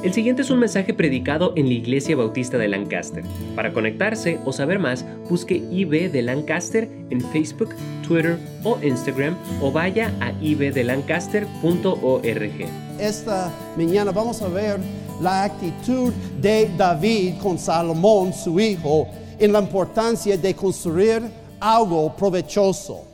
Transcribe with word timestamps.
El 0.00 0.14
siguiente 0.14 0.42
es 0.42 0.50
un 0.50 0.60
mensaje 0.60 0.94
predicado 0.94 1.52
en 1.56 1.66
la 1.66 1.72
Iglesia 1.72 2.14
Bautista 2.14 2.56
de 2.56 2.68
Lancaster. 2.68 3.24
Para 3.56 3.72
conectarse 3.72 4.38
o 4.44 4.52
saber 4.52 4.78
más, 4.78 5.04
busque 5.28 5.56
IB 5.56 6.12
de 6.12 6.22
Lancaster 6.22 6.88
en 7.10 7.20
Facebook, 7.20 7.74
Twitter 8.06 8.38
o 8.62 8.78
Instagram 8.80 9.36
o 9.60 9.72
vaya 9.72 10.14
a 10.20 10.30
ibdelancaster.org. 10.40 12.68
Esta 13.00 13.52
mañana 13.76 14.12
vamos 14.12 14.40
a 14.40 14.46
ver 14.46 14.78
la 15.20 15.42
actitud 15.42 16.12
de 16.40 16.70
David 16.76 17.34
con 17.42 17.58
Salomón, 17.58 18.32
su 18.32 18.60
hijo, 18.60 19.08
en 19.40 19.52
la 19.52 19.58
importancia 19.58 20.36
de 20.36 20.54
construir 20.54 21.22
algo 21.58 22.14
provechoso. 22.14 23.07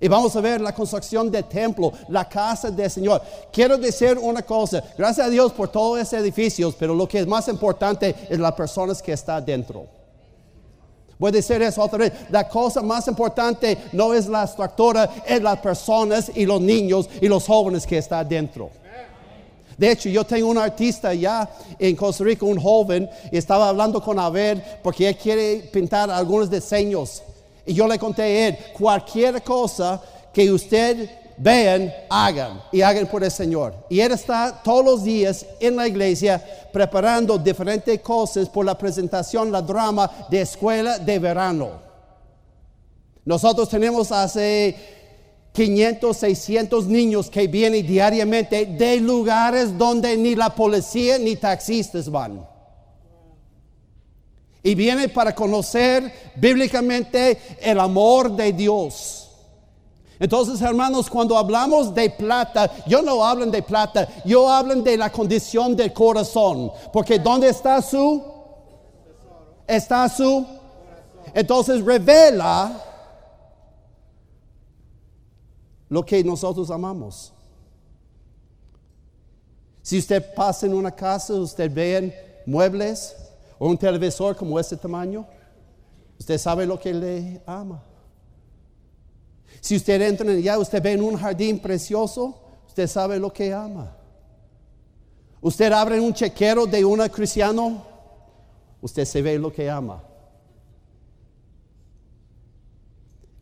Y 0.00 0.06
vamos 0.06 0.34
a 0.36 0.40
ver 0.40 0.60
la 0.60 0.72
construcción 0.72 1.30
del 1.30 1.44
templo, 1.44 1.92
la 2.08 2.28
casa 2.28 2.70
del 2.70 2.90
Señor. 2.90 3.20
Quiero 3.52 3.76
decir 3.76 4.16
una 4.16 4.42
cosa, 4.42 4.82
gracias 4.96 5.26
a 5.26 5.30
Dios 5.30 5.52
por 5.52 5.68
todos 5.68 5.98
esos 5.98 6.20
edificios, 6.20 6.76
pero 6.78 6.94
lo 6.94 7.08
que 7.08 7.18
es 7.18 7.26
más 7.26 7.48
importante 7.48 8.14
es 8.28 8.38
las 8.38 8.52
personas 8.52 9.02
que 9.02 9.12
están 9.12 9.44
dentro. 9.44 9.86
Voy 11.18 11.30
a 11.30 11.32
decir 11.32 11.60
eso 11.62 11.82
otra 11.82 11.98
vez. 11.98 12.12
La 12.30 12.48
cosa 12.48 12.80
más 12.80 13.08
importante 13.08 13.76
no 13.92 14.14
es 14.14 14.28
la 14.28 14.44
estructura, 14.44 15.10
es 15.26 15.42
las 15.42 15.58
personas 15.58 16.30
y 16.32 16.46
los 16.46 16.60
niños 16.60 17.08
y 17.20 17.26
los 17.26 17.44
jóvenes 17.44 17.84
que 17.84 17.98
están 17.98 18.28
dentro. 18.28 18.70
De 19.76 19.90
hecho, 19.90 20.08
yo 20.08 20.24
tengo 20.24 20.48
un 20.48 20.58
artista 20.58 21.14
ya 21.14 21.48
en 21.78 21.94
Costa 21.96 22.24
Rica, 22.24 22.44
un 22.44 22.60
joven, 22.60 23.08
y 23.30 23.36
estaba 23.36 23.68
hablando 23.68 24.02
con 24.02 24.18
Abel 24.18 24.62
porque 24.82 25.08
él 25.08 25.16
quiere 25.16 25.68
pintar 25.72 26.10
algunos 26.10 26.50
diseños. 26.50 27.22
Y 27.68 27.74
yo 27.74 27.86
le 27.86 27.98
conté 27.98 28.22
a 28.22 28.48
él, 28.48 28.58
cualquier 28.72 29.42
cosa 29.42 30.00
que 30.32 30.50
usted 30.50 31.06
vean, 31.36 31.92
hagan 32.08 32.62
y 32.72 32.80
hagan 32.80 33.06
por 33.06 33.22
el 33.22 33.30
Señor. 33.30 33.74
Y 33.90 34.00
él 34.00 34.10
está 34.12 34.62
todos 34.64 34.82
los 34.82 35.04
días 35.04 35.44
en 35.60 35.76
la 35.76 35.86
iglesia 35.86 36.42
preparando 36.72 37.36
diferentes 37.36 38.00
cosas 38.00 38.48
por 38.48 38.64
la 38.64 38.76
presentación, 38.76 39.52
la 39.52 39.60
drama 39.60 40.10
de 40.30 40.40
escuela 40.40 40.98
de 40.98 41.18
verano. 41.18 41.72
Nosotros 43.26 43.68
tenemos 43.68 44.10
hace 44.12 44.74
500, 45.52 46.16
600 46.16 46.86
niños 46.86 47.28
que 47.28 47.46
vienen 47.48 47.86
diariamente 47.86 48.64
de 48.64 48.96
lugares 48.96 49.76
donde 49.76 50.16
ni 50.16 50.34
la 50.34 50.54
policía 50.54 51.18
ni 51.18 51.36
taxistas 51.36 52.10
van 52.10 52.48
y 54.62 54.74
viene 54.74 55.08
para 55.08 55.34
conocer 55.34 56.32
bíblicamente 56.36 57.38
el 57.60 57.78
amor 57.80 58.32
de 58.32 58.52
Dios. 58.52 59.28
Entonces, 60.20 60.60
hermanos, 60.60 61.08
cuando 61.08 61.38
hablamos 61.38 61.94
de 61.94 62.10
plata, 62.10 62.70
yo 62.86 63.02
no 63.02 63.24
hablo 63.24 63.46
de 63.46 63.62
plata, 63.62 64.08
yo 64.24 64.50
hablo 64.50 64.74
de 64.76 64.96
la 64.96 65.12
condición 65.12 65.76
del 65.76 65.92
corazón, 65.92 66.72
porque 66.92 67.18
¿dónde 67.18 67.48
está 67.48 67.80
su? 67.80 68.22
Está 69.66 70.08
su. 70.08 70.44
Entonces 71.32 71.84
revela 71.84 72.84
lo 75.88 76.04
que 76.04 76.24
nosotros 76.24 76.70
amamos. 76.70 77.32
Si 79.82 79.98
usted 79.98 80.34
pasa 80.34 80.66
en 80.66 80.74
una 80.74 80.90
casa, 80.90 81.34
usted 81.34 81.72
ve 81.72 82.42
muebles, 82.44 83.14
o 83.58 83.68
un 83.68 83.76
televisor 83.76 84.36
como 84.36 84.58
este 84.58 84.76
tamaño, 84.76 85.26
usted 86.18 86.38
sabe 86.38 86.66
lo 86.66 86.78
que 86.78 86.94
le 86.94 87.42
ama. 87.46 87.82
Si 89.60 89.76
usted 89.76 90.00
entra 90.02 90.30
en 90.30 90.38
allá, 90.38 90.58
usted 90.58 90.82
ve 90.82 90.92
en 90.92 91.02
un 91.02 91.16
jardín 91.16 91.58
precioso, 91.58 92.40
usted 92.66 92.86
sabe 92.86 93.18
lo 93.18 93.32
que 93.32 93.52
ama. 93.52 93.96
Usted 95.40 95.72
abre 95.72 96.00
un 96.00 96.12
chequero 96.12 96.66
de 96.66 96.84
un 96.84 97.00
cristiano, 97.08 97.84
usted 98.80 99.04
se 99.04 99.22
ve 99.22 99.38
lo 99.38 99.52
que 99.52 99.68
ama. 99.68 100.02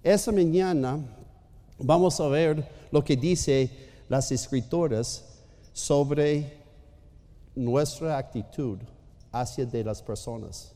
Esa 0.03 0.31
mañana 0.31 0.99
vamos 1.79 2.21
a 2.21 2.29
ver 2.29 2.67
lo 2.91 3.03
que 3.05 3.17
dice 3.17 3.71
las 4.09 4.31
escrituras 4.31 5.25
sobre 5.73 6.63
nuestra 7.55 8.17
actitud 8.17 8.79
hacia 9.41 9.67
de 9.67 9.85
las 9.85 10.03
personas. 10.03 10.73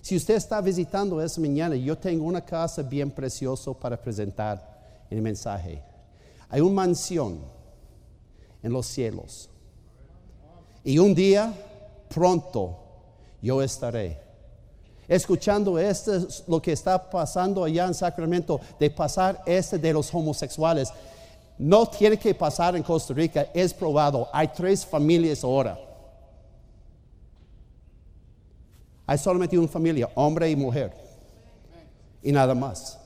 Si 0.00 0.16
usted 0.16 0.34
está 0.34 0.60
visitando 0.60 1.20
esta 1.20 1.40
mañana, 1.40 1.76
yo 1.76 1.96
tengo 1.96 2.24
una 2.24 2.40
casa 2.40 2.82
bien 2.82 3.10
preciosa 3.10 3.72
para 3.74 4.00
presentar 4.00 5.06
el 5.10 5.20
mensaje. 5.20 5.82
Hay 6.48 6.60
una 6.60 6.74
mansión 6.74 7.40
en 8.62 8.72
los 8.72 8.86
cielos. 8.86 9.50
Y 10.82 10.98
un 10.98 11.14
día, 11.14 11.52
pronto, 12.08 12.78
yo 13.42 13.60
estaré. 13.60 14.18
Escuchando 15.06 15.78
esto, 15.78 16.26
lo 16.46 16.62
que 16.62 16.72
está 16.72 17.10
pasando 17.10 17.64
allá 17.64 17.86
en 17.86 17.94
Sacramento, 17.94 18.60
de 18.78 18.88
pasar 18.88 19.42
este 19.44 19.76
de 19.76 19.92
los 19.92 20.12
homosexuales. 20.14 20.90
No 21.58 21.86
tiene 21.86 22.18
que 22.18 22.34
pasar 22.34 22.74
en 22.74 22.82
Costa 22.82 23.12
Rica, 23.12 23.48
es 23.52 23.74
probado. 23.74 24.28
Hay 24.32 24.48
tres 24.48 24.86
familias 24.86 25.44
ahora 25.44 25.89
Hay 29.10 29.18
solamente 29.18 29.58
una 29.58 29.66
familia, 29.66 30.08
hombre 30.14 30.48
y 30.48 30.54
mujer. 30.54 30.92
Y 32.22 32.30
nada 32.30 32.54
más. 32.54 32.96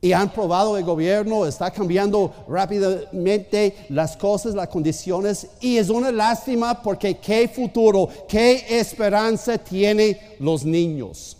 Y 0.00 0.12
han 0.12 0.32
probado 0.32 0.78
el 0.78 0.84
gobierno, 0.84 1.44
está 1.44 1.72
cambiando 1.72 2.32
rápidamente 2.46 3.86
las 3.88 4.16
cosas, 4.16 4.54
las 4.54 4.68
condiciones. 4.68 5.48
Y 5.60 5.76
es 5.76 5.88
una 5.88 6.12
lástima 6.12 6.80
porque 6.80 7.18
qué 7.18 7.48
futuro, 7.48 8.08
qué 8.28 8.64
esperanza 8.78 9.58
tienen 9.58 10.16
los 10.38 10.64
niños. 10.64 11.36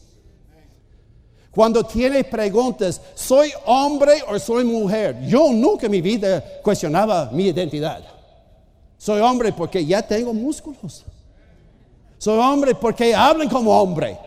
Cuando 1.52 1.84
tiene 1.84 2.24
preguntas, 2.24 3.00
¿soy 3.14 3.52
hombre 3.64 4.14
o 4.28 4.40
soy 4.40 4.64
mujer? 4.64 5.24
Yo 5.28 5.52
nunca 5.52 5.86
en 5.86 5.92
mi 5.92 6.00
vida 6.00 6.42
cuestionaba 6.64 7.30
mi 7.30 7.44
identidad. 7.44 8.02
Soy 8.98 9.20
hombre 9.20 9.52
porque 9.52 9.86
ya 9.86 10.02
tengo 10.02 10.34
músculos. 10.34 11.04
Soy 12.20 12.38
hombre 12.38 12.74
porque 12.74 13.14
hablen 13.14 13.48
como 13.48 13.70
hombre. 13.80 14.18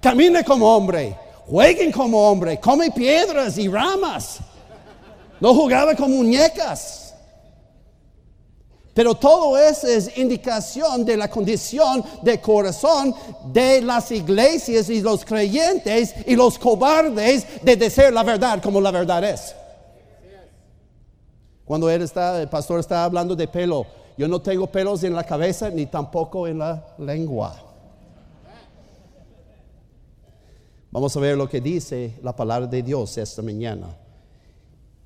Caminen 0.00 0.42
como 0.42 0.66
hombre. 0.66 1.16
Jueguen 1.46 1.92
como 1.92 2.28
hombre. 2.28 2.58
Come 2.58 2.90
piedras 2.90 3.56
y 3.56 3.68
ramas. 3.68 4.40
No 5.38 5.54
jugaba 5.54 5.94
con 5.94 6.10
muñecas. 6.10 7.14
Pero 8.94 9.14
todo 9.14 9.56
eso 9.56 9.86
es 9.86 10.18
indicación 10.18 11.04
de 11.04 11.16
la 11.16 11.30
condición 11.30 12.04
de 12.20 12.40
corazón 12.40 13.14
de 13.52 13.80
las 13.80 14.10
iglesias 14.10 14.90
y 14.90 15.00
los 15.00 15.24
creyentes 15.24 16.12
y 16.26 16.34
los 16.34 16.58
cobardes 16.58 17.46
de 17.62 17.76
decir 17.76 18.12
la 18.12 18.24
verdad 18.24 18.60
como 18.60 18.80
la 18.80 18.90
verdad 18.90 19.22
es. 19.22 19.54
Cuando 21.64 21.88
él 21.88 22.02
está, 22.02 22.42
el 22.42 22.48
pastor 22.48 22.80
está 22.80 23.04
hablando 23.04 23.36
de 23.36 23.46
pelo, 23.46 23.86
yo 24.16 24.28
no 24.28 24.40
tengo 24.40 24.66
pelos 24.66 25.02
en 25.04 25.14
la 25.14 25.24
cabeza 25.24 25.70
ni 25.70 25.86
tampoco 25.86 26.46
en 26.46 26.58
la 26.58 26.84
lengua. 26.98 27.56
Vamos 30.90 31.16
a 31.16 31.20
ver 31.20 31.36
lo 31.36 31.48
que 31.48 31.60
dice 31.60 32.18
la 32.22 32.36
palabra 32.36 32.66
de 32.66 32.82
Dios 32.82 33.16
esta 33.16 33.40
mañana. 33.40 33.96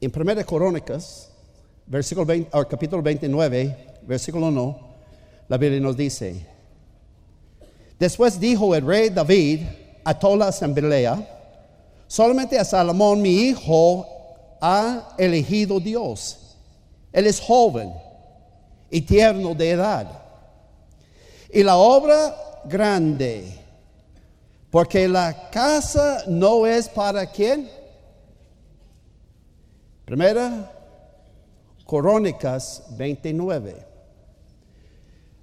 En 0.00 0.12
1 0.14 0.44
Crónicas, 0.44 1.30
versículo 1.86 2.26
20, 2.26 2.50
capítulo 2.68 3.02
29, 3.02 3.94
versículo 4.02 4.48
1, 4.48 4.80
la 5.48 5.56
Biblia 5.56 5.80
nos 5.80 5.96
dice, 5.96 6.44
después 7.98 8.40
dijo 8.40 8.74
el 8.74 8.84
rey 8.84 9.10
David 9.10 9.60
a 10.04 10.18
toda 10.18 10.36
la 10.36 10.48
asamblea, 10.48 11.24
solamente 12.08 12.58
a 12.58 12.64
Salomón 12.64 13.22
mi 13.22 13.30
hijo 13.30 14.04
ha 14.60 15.14
elegido 15.16 15.78
Dios. 15.78 16.56
Él 17.12 17.28
es 17.28 17.40
joven 17.40 17.92
y 18.90 19.00
tierno 19.02 19.54
de 19.54 19.70
edad. 19.70 20.22
Y 21.52 21.62
la 21.62 21.76
obra 21.76 22.34
grande, 22.64 23.58
porque 24.70 25.08
la 25.08 25.50
casa 25.50 26.24
no 26.26 26.66
es 26.66 26.88
para 26.88 27.26
quién. 27.26 27.70
Primera, 30.04 30.72
Crónicas 31.86 32.82
29. 32.90 33.86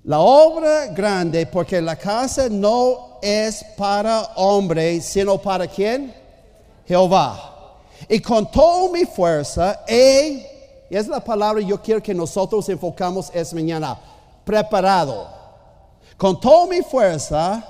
La 0.06 0.20
obra 0.20 0.88
grande, 0.88 1.46
porque 1.48 1.82
la 1.82 1.96
casa 1.96 2.50
no 2.50 3.20
es 3.22 3.64
para 3.78 4.22
hombre, 4.36 5.00
sino 5.00 5.38
para 5.38 5.66
quién? 5.66 6.14
Jehová. 6.86 7.80
Y 8.10 8.20
con 8.20 8.52
toda 8.52 8.92
mi 8.92 9.06
fuerza 9.06 9.84
he 9.88 10.53
es 10.98 11.08
la 11.08 11.24
palabra 11.24 11.62
yo 11.62 11.82
quiero 11.82 12.02
que 12.02 12.14
nosotros 12.14 12.68
enfocamos 12.70 13.32
es 13.34 13.54
mañana. 13.54 14.00
Preparado. 14.44 15.28
Con 16.18 16.40
toda 16.40 16.68
mi 16.68 16.82
fuerza 16.82 17.64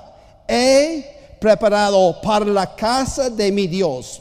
he 0.46 1.36
preparado 1.40 2.20
para 2.20 2.44
la 2.44 2.74
casa 2.74 3.30
de 3.30 3.50
mi 3.50 3.66
Dios. 3.66 4.20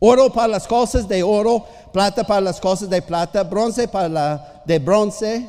Oro 0.00 0.32
para 0.32 0.48
las 0.48 0.66
cosas 0.66 1.06
de 1.06 1.22
oro, 1.22 1.64
plata 1.92 2.24
para 2.24 2.40
las 2.40 2.60
cosas 2.60 2.90
de 2.90 3.00
plata, 3.00 3.44
bronce 3.44 3.86
para 3.86 4.08
la 4.08 4.62
de 4.64 4.78
bronce 4.78 5.46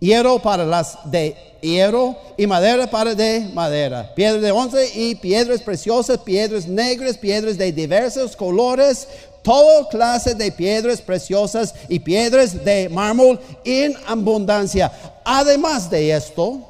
hierro 0.00 0.38
para 0.38 0.64
las 0.64 0.98
de 1.10 1.36
hierro 1.60 2.16
y 2.36 2.46
madera 2.46 2.88
para 2.88 3.14
de 3.14 3.50
madera, 3.52 4.14
piedras 4.14 4.42
de 4.42 4.50
once 4.52 4.90
y 4.94 5.14
piedras 5.16 5.60
preciosas, 5.60 6.18
piedras 6.18 6.66
negras, 6.66 7.18
piedras 7.18 7.58
de 7.58 7.72
diversos 7.72 8.36
colores, 8.36 9.08
toda 9.42 9.88
clase 9.88 10.34
de 10.34 10.50
piedras 10.52 11.00
preciosas 11.00 11.74
y 11.88 11.98
piedras 11.98 12.64
de 12.64 12.88
mármol 12.88 13.40
en 13.64 13.94
abundancia. 14.06 14.92
Además 15.24 15.90
de 15.90 16.12
esto, 16.12 16.60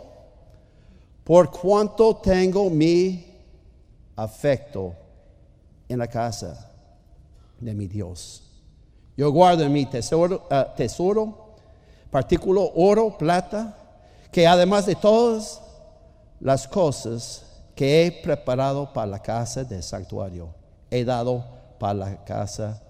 por 1.25 1.51
cuanto 1.51 2.17
tengo 2.17 2.71
mi 2.71 3.25
afecto 4.17 4.95
en 5.89 5.99
la 5.99 6.07
casa 6.07 6.71
de 7.61 7.75
mi 7.75 7.87
Dios. 7.87 8.43
Yo 9.17 9.31
guardo 9.33 9.65
en 9.65 9.73
mi 9.73 9.87
tesoro, 9.87 10.47
eh, 10.51 10.65
tesoro 10.77 11.49
partículo 12.11 12.73
oro, 12.75 13.17
plata, 13.17 13.77
que 14.33 14.47
además 14.47 14.87
de 14.87 14.95
todas 14.95 15.61
las 16.41 16.67
cosas 16.67 17.45
que 17.75 18.07
he 18.07 18.13
preparado 18.13 18.93
para 18.93 19.07
la 19.07 19.19
casa 19.23 19.65
del 19.65 19.83
santuario, 19.83 20.49
he 20.91 21.05
dado 21.05 21.45
para 21.79 21.95
la 21.95 22.25
casa 22.25 22.83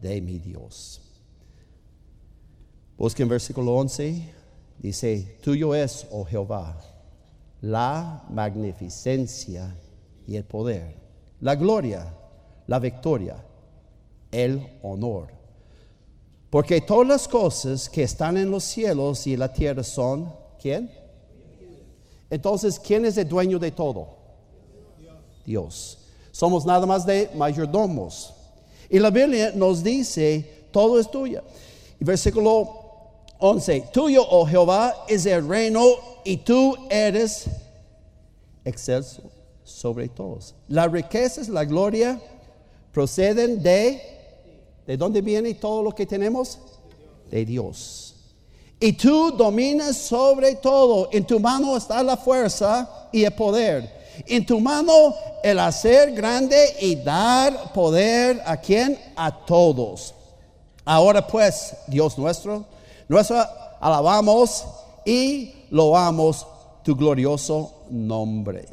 de 0.00 0.20
mi 0.20 0.38
Dios. 0.38 1.00
Busquen 2.96 3.28
versículo 3.28 3.74
11, 3.76 4.32
dice, 4.78 5.38
tuyo 5.42 5.74
es, 5.74 6.06
oh 6.10 6.24
Jehová, 6.24 6.80
la 7.62 8.24
magnificencia 8.30 9.74
y 10.26 10.36
el 10.36 10.44
poder, 10.44 10.96
la 11.40 11.54
gloria, 11.54 12.14
la 12.66 12.78
victoria, 12.78 13.36
el 14.30 14.78
honor. 14.82 15.28
Porque 16.50 16.80
todas 16.80 17.06
las 17.06 17.28
cosas 17.28 17.88
que 17.88 18.02
están 18.02 18.36
en 18.36 18.50
los 18.50 18.64
cielos 18.64 19.26
y 19.26 19.36
la 19.36 19.52
tierra 19.52 19.82
son, 19.82 20.32
¿quién? 20.60 20.90
Entonces, 22.28 22.78
¿quién 22.78 23.04
es 23.04 23.16
el 23.16 23.28
dueño 23.28 23.58
de 23.58 23.70
todo? 23.70 24.18
Dios. 25.44 25.98
Somos 26.40 26.64
nada 26.64 26.86
más 26.86 27.04
de 27.04 27.28
mayordomos. 27.34 28.32
Y 28.88 28.98
la 28.98 29.10
Biblia 29.10 29.52
nos 29.54 29.82
dice, 29.82 30.64
todo 30.70 30.98
es 30.98 31.10
tuyo. 31.10 31.42
Versículo 31.98 32.76
11, 33.40 33.88
tuyo, 33.92 34.24
oh 34.26 34.46
Jehová, 34.46 35.04
es 35.06 35.26
el 35.26 35.46
reino 35.46 35.84
y 36.24 36.38
tú 36.38 36.78
eres 36.88 37.44
excelso 38.64 39.24
sobre 39.64 40.08
todos. 40.08 40.54
Las 40.68 40.90
riquezas, 40.90 41.50
la 41.50 41.66
gloria, 41.66 42.18
proceden 42.90 43.62
de, 43.62 44.00
¿de 44.86 44.96
dónde 44.96 45.20
viene 45.20 45.52
todo 45.52 45.82
lo 45.82 45.94
que 45.94 46.06
tenemos? 46.06 46.58
De 47.30 47.44
Dios. 47.44 48.14
Y 48.80 48.94
tú 48.94 49.30
dominas 49.32 49.94
sobre 49.94 50.54
todo. 50.54 51.10
En 51.12 51.26
tu 51.26 51.38
mano 51.38 51.76
está 51.76 52.02
la 52.02 52.16
fuerza 52.16 53.10
y 53.12 53.24
el 53.24 53.32
poder. 53.34 53.99
En 54.26 54.44
tu 54.44 54.60
mano 54.60 55.14
el 55.42 55.58
hacer 55.58 56.12
grande 56.12 56.76
y 56.80 56.96
dar 56.96 57.72
poder 57.72 58.42
a 58.44 58.56
quien? 58.56 58.98
A 59.16 59.44
todos. 59.44 60.14
Ahora 60.84 61.26
pues, 61.26 61.76
Dios 61.86 62.18
nuestro, 62.18 62.64
nuestro 63.08 63.38
alabamos 63.80 64.66
y 65.04 65.66
loamos 65.70 66.46
tu 66.82 66.94
glorioso 66.96 67.84
nombre. 67.90 68.66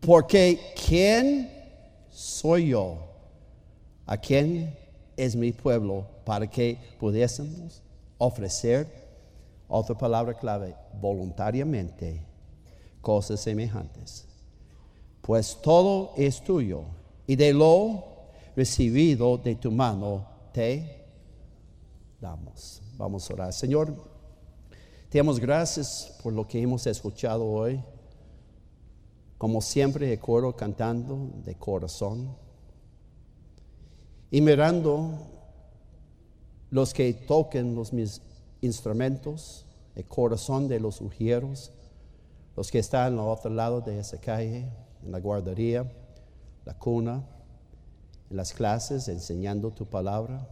Porque 0.00 0.72
¿quién 0.86 1.50
soy 2.10 2.68
yo? 2.68 2.98
¿A 4.06 4.16
quién 4.16 4.76
es 5.16 5.36
mi 5.36 5.52
pueblo 5.52 6.06
para 6.24 6.48
que 6.48 6.78
pudiésemos 6.98 7.82
ofrecer, 8.18 8.86
otra 9.68 9.96
palabra 9.96 10.34
clave, 10.34 10.74
voluntariamente 11.00 12.20
cosas 13.00 13.40
semejantes? 13.40 14.26
Pues 15.22 15.58
todo 15.62 16.12
es 16.16 16.42
tuyo 16.42 16.84
y 17.26 17.36
de 17.36 17.52
lo 17.52 18.04
recibido 18.56 19.38
de 19.38 19.54
tu 19.54 19.70
mano 19.70 20.26
te 20.52 21.06
damos. 22.20 22.82
Vamos 22.96 23.30
a 23.30 23.34
orar. 23.34 23.52
Señor, 23.52 23.94
te 25.08 25.18
damos 25.18 25.40
gracias 25.40 26.18
por 26.22 26.32
lo 26.32 26.46
que 26.46 26.60
hemos 26.60 26.86
escuchado 26.86 27.44
hoy. 27.44 27.82
Como 29.38 29.60
siempre, 29.62 30.12
el 30.12 30.18
coro 30.18 30.54
cantando 30.54 31.30
de 31.44 31.54
corazón 31.54 32.36
y 34.30 34.40
mirando 34.40 35.26
los 36.70 36.92
que 36.92 37.12
toquen 37.12 37.74
los 37.74 37.92
mis 37.92 38.20
instrumentos, 38.60 39.64
el 39.96 40.04
corazón 40.04 40.68
de 40.68 40.78
los 40.78 41.00
ujieros, 41.00 41.72
los 42.60 42.70
que 42.70 42.78
están 42.78 43.14
al 43.14 43.20
otro 43.20 43.50
lado 43.50 43.80
de 43.80 43.98
esa 43.98 44.18
calle, 44.18 44.68
en 45.02 45.10
la 45.10 45.18
guardería, 45.18 45.90
la 46.66 46.74
cuna, 46.74 47.24
en 48.28 48.36
las 48.36 48.52
clases, 48.52 49.08
enseñando 49.08 49.70
tu 49.70 49.86
palabra. 49.86 50.46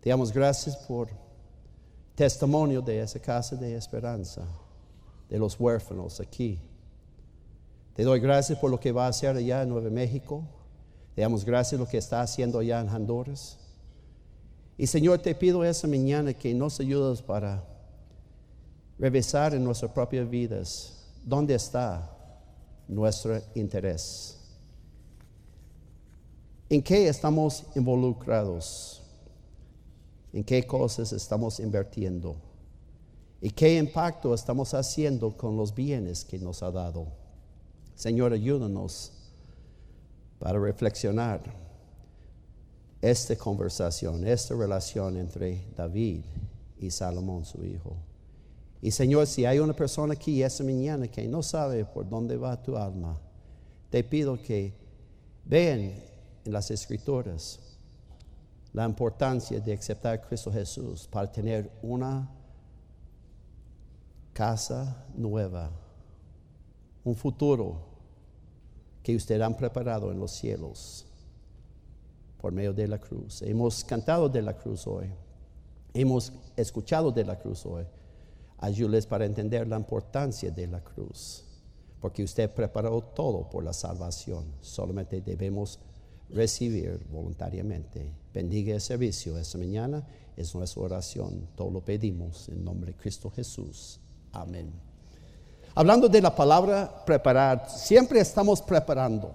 Te 0.00 0.10
damos 0.10 0.32
gracias 0.32 0.76
por 0.76 1.08
testimonio 2.16 2.82
de 2.82 3.00
esa 3.00 3.20
casa 3.20 3.54
de 3.54 3.76
esperanza, 3.76 4.42
de 5.28 5.38
los 5.38 5.60
huérfanos 5.60 6.18
aquí. 6.18 6.58
Te 7.94 8.02
doy 8.02 8.18
gracias 8.18 8.58
por 8.58 8.72
lo 8.72 8.80
que 8.80 8.90
va 8.90 9.06
a 9.06 9.10
hacer 9.10 9.36
allá 9.36 9.62
en 9.62 9.68
Nuevo 9.68 9.88
México. 9.92 10.42
Te 11.14 11.22
damos 11.22 11.44
gracias 11.44 11.78
por 11.78 11.86
lo 11.86 11.90
que 11.92 11.98
está 11.98 12.22
haciendo 12.22 12.58
allá 12.58 12.80
en 12.80 12.88
Honduras. 12.88 13.56
Y 14.76 14.88
Señor, 14.88 15.20
te 15.20 15.32
pido 15.36 15.62
esa 15.62 15.86
mañana 15.86 16.34
que 16.34 16.52
nos 16.54 16.80
ayudes 16.80 17.22
para 17.22 17.62
revisar 18.98 19.54
en 19.54 19.62
nuestras 19.62 19.92
propias 19.92 20.28
vidas 20.28 21.02
dónde 21.24 21.54
está 21.54 22.10
nuestro 22.86 23.40
interés. 23.54 24.36
¿En 26.68 26.82
qué 26.82 27.08
estamos 27.08 27.64
involucrados? 27.74 29.02
¿En 30.32 30.44
qué 30.44 30.66
cosas 30.66 31.12
estamos 31.12 31.60
invirtiendo? 31.60 32.36
¿Y 33.40 33.50
qué 33.50 33.76
impacto 33.76 34.34
estamos 34.34 34.74
haciendo 34.74 35.36
con 35.36 35.56
los 35.56 35.74
bienes 35.74 36.24
que 36.24 36.38
nos 36.38 36.62
ha 36.62 36.70
dado? 36.70 37.06
Señor, 37.94 38.32
ayúdanos 38.32 39.12
para 40.38 40.58
reflexionar 40.58 41.40
esta 43.00 43.36
conversación, 43.36 44.26
esta 44.26 44.54
relación 44.54 45.16
entre 45.18 45.62
David 45.76 46.22
y 46.80 46.90
Salomón, 46.90 47.44
su 47.44 47.64
hijo. 47.64 47.94
Y 48.84 48.90
Señor, 48.90 49.26
si 49.26 49.46
hay 49.46 49.60
una 49.60 49.72
persona 49.72 50.12
aquí 50.12 50.42
esta 50.42 50.62
mañana 50.62 51.08
que 51.08 51.26
no 51.26 51.42
sabe 51.42 51.86
por 51.86 52.06
dónde 52.06 52.36
va 52.36 52.62
tu 52.62 52.76
alma, 52.76 53.18
te 53.88 54.04
pido 54.04 54.38
que 54.42 54.74
vean 55.46 55.80
en 55.80 56.52
las 56.52 56.70
escrituras 56.70 57.78
la 58.74 58.84
importancia 58.84 59.58
de 59.58 59.72
aceptar 59.72 60.12
a 60.12 60.20
Cristo 60.20 60.52
Jesús 60.52 61.08
para 61.10 61.32
tener 61.32 61.70
una 61.80 62.30
casa 64.34 65.06
nueva 65.16 65.70
un 67.04 67.14
futuro 67.14 67.86
que 69.02 69.16
usted 69.16 69.40
han 69.40 69.56
preparado 69.56 70.12
en 70.12 70.20
los 70.20 70.30
cielos 70.30 71.06
por 72.36 72.52
medio 72.52 72.74
de 72.74 72.86
la 72.86 72.98
cruz. 72.98 73.40
Hemos 73.40 73.82
cantado 73.82 74.28
de 74.28 74.42
la 74.42 74.52
cruz 74.52 74.86
hoy. 74.86 75.10
Hemos 75.94 76.30
escuchado 76.54 77.10
de 77.10 77.24
la 77.24 77.38
cruz 77.38 77.64
hoy. 77.64 77.86
Ayúdales 78.64 79.04
para 79.04 79.26
entender 79.26 79.68
la 79.68 79.76
importancia 79.76 80.50
de 80.50 80.66
la 80.66 80.80
cruz. 80.80 81.44
Porque 82.00 82.24
usted 82.24 82.50
preparó 82.50 83.02
todo 83.02 83.46
por 83.50 83.62
la 83.62 83.74
salvación. 83.74 84.46
Solamente 84.62 85.20
debemos 85.20 85.78
recibir 86.30 87.06
voluntariamente. 87.10 88.10
Bendiga 88.32 88.74
el 88.74 88.80
servicio 88.80 89.36
esta 89.36 89.58
mañana. 89.58 90.02
Es 90.34 90.54
nuestra 90.54 90.80
oración. 90.80 91.46
Todo 91.54 91.70
lo 91.70 91.84
pedimos 91.84 92.48
en 92.48 92.64
nombre 92.64 92.92
de 92.92 92.96
Cristo 92.96 93.30
Jesús. 93.30 94.00
Amén. 94.32 94.72
Hablando 95.74 96.08
de 96.08 96.22
la 96.22 96.34
palabra 96.34 97.04
preparar, 97.04 97.68
siempre 97.68 98.18
estamos 98.20 98.62
preparando. 98.62 99.34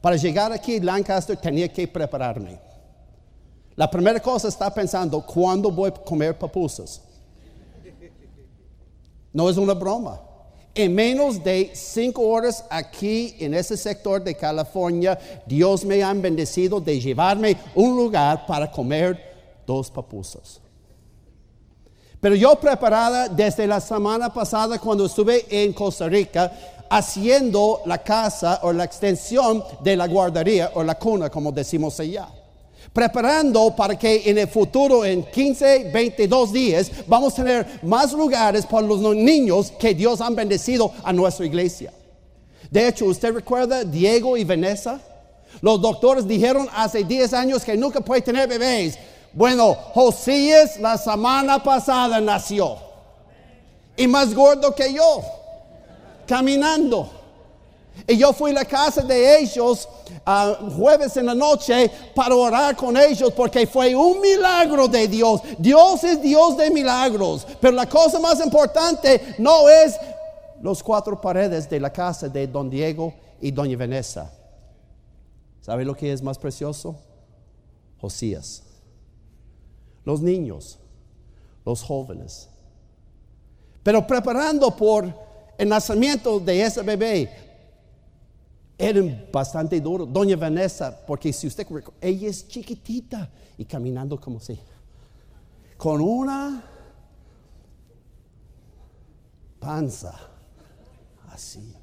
Para 0.00 0.14
llegar 0.14 0.52
aquí, 0.52 0.78
Lancaster 0.78 1.36
tenía 1.36 1.72
que 1.72 1.88
prepararme. 1.88 2.60
La 3.74 3.90
primera 3.90 4.20
cosa 4.20 4.46
está 4.46 4.72
pensando, 4.72 5.20
¿cuándo 5.26 5.68
voy 5.68 5.88
a 5.90 5.94
comer 5.94 6.38
papusas? 6.38 7.07
No 9.38 9.48
es 9.48 9.56
una 9.56 9.74
broma. 9.74 10.20
En 10.74 10.92
menos 10.92 11.44
de 11.44 11.70
cinco 11.72 12.22
horas 12.22 12.64
aquí 12.68 13.36
en 13.38 13.54
ese 13.54 13.76
sector 13.76 14.20
de 14.20 14.34
California, 14.34 15.16
Dios 15.46 15.84
me 15.84 16.02
ha 16.02 16.12
bendecido 16.12 16.80
de 16.80 16.98
llevarme 16.98 17.56
un 17.76 17.96
lugar 17.96 18.44
para 18.46 18.68
comer 18.68 19.62
dos 19.64 19.92
papusas. 19.92 20.60
Pero 22.20 22.34
yo 22.34 22.56
preparada 22.56 23.28
desde 23.28 23.68
la 23.68 23.80
semana 23.80 24.34
pasada 24.34 24.76
cuando 24.80 25.06
estuve 25.06 25.46
en 25.48 25.72
Costa 25.72 26.08
Rica 26.08 26.50
haciendo 26.90 27.82
la 27.86 27.98
casa 27.98 28.58
o 28.64 28.72
la 28.72 28.82
extensión 28.82 29.62
de 29.84 29.94
la 29.94 30.08
guardería 30.08 30.72
o 30.74 30.82
la 30.82 30.98
cuna, 30.98 31.30
como 31.30 31.52
decimos 31.52 32.00
allá. 32.00 32.28
Preparando 32.92 33.74
para 33.74 33.98
que 33.98 34.22
en 34.30 34.38
el 34.38 34.48
futuro, 34.48 35.04
en 35.04 35.22
15, 35.22 35.90
22 35.92 36.52
días, 36.52 36.90
vamos 37.06 37.32
a 37.34 37.36
tener 37.44 37.80
más 37.82 38.12
lugares 38.12 38.66
para 38.66 38.86
los 38.86 39.00
niños 39.14 39.72
que 39.78 39.94
Dios 39.94 40.20
ha 40.20 40.30
bendecido 40.30 40.92
a 41.02 41.12
nuestra 41.12 41.46
iglesia. 41.46 41.92
De 42.70 42.88
hecho, 42.88 43.06
¿usted 43.06 43.32
recuerda 43.32 43.84
Diego 43.84 44.36
y 44.36 44.44
Vanessa? 44.44 45.00
Los 45.60 45.80
doctores 45.80 46.26
dijeron 46.26 46.68
hace 46.74 47.04
10 47.04 47.32
años 47.32 47.64
que 47.64 47.76
nunca 47.76 48.00
puede 48.00 48.22
tener 48.22 48.48
bebés. 48.48 48.98
Bueno, 49.32 49.74
Josías 49.74 50.78
la 50.78 50.98
semana 50.98 51.62
pasada 51.62 52.20
nació. 52.20 52.76
Y 53.96 54.06
más 54.06 54.34
gordo 54.34 54.74
que 54.74 54.92
yo. 54.92 55.22
Caminando. 56.26 57.17
Y 58.06 58.16
yo 58.16 58.32
fui 58.32 58.50
a 58.52 58.54
la 58.54 58.64
casa 58.64 59.02
de 59.02 59.40
ellos 59.40 59.88
uh, 60.26 60.70
jueves 60.70 61.16
en 61.16 61.26
la 61.26 61.34
noche 61.34 61.90
para 62.14 62.34
orar 62.34 62.76
con 62.76 62.96
ellos 62.96 63.32
porque 63.32 63.66
fue 63.66 63.94
un 63.94 64.20
milagro 64.20 64.88
de 64.88 65.08
Dios. 65.08 65.40
Dios 65.58 66.04
es 66.04 66.22
Dios 66.22 66.56
de 66.56 66.70
milagros. 66.70 67.46
Pero 67.60 67.74
la 67.74 67.88
cosa 67.88 68.18
más 68.18 68.40
importante 68.44 69.34
no 69.38 69.68
es 69.68 69.96
los 70.62 70.82
cuatro 70.82 71.20
paredes 71.20 71.68
de 71.68 71.80
la 71.80 71.92
casa 71.92 72.28
de 72.28 72.46
don 72.46 72.70
Diego 72.70 73.12
y 73.40 73.50
doña 73.50 73.76
Vanessa. 73.76 74.32
¿Sabe 75.60 75.84
lo 75.84 75.94
que 75.94 76.12
es 76.12 76.22
más 76.22 76.38
precioso? 76.38 76.96
Josías. 78.00 78.62
Los 80.04 80.22
niños, 80.22 80.78
los 81.64 81.82
jóvenes. 81.82 82.48
Pero 83.82 84.06
preparando 84.06 84.74
por 84.74 85.12
el 85.58 85.68
nacimiento 85.68 86.40
de 86.40 86.62
ese 86.62 86.82
bebé, 86.82 87.47
eran 88.78 89.26
bastante 89.32 89.80
duros. 89.80 90.10
Doña 90.10 90.36
Vanessa, 90.36 91.04
porque 91.04 91.32
si 91.32 91.48
usted 91.48 91.66
ella 92.00 92.28
es 92.28 92.46
chiquitita 92.46 93.28
y 93.58 93.64
caminando 93.64 94.18
como 94.20 94.38
si, 94.38 94.58
con 95.76 96.00
una 96.00 96.62
panza 99.58 100.14
así. 101.30 101.74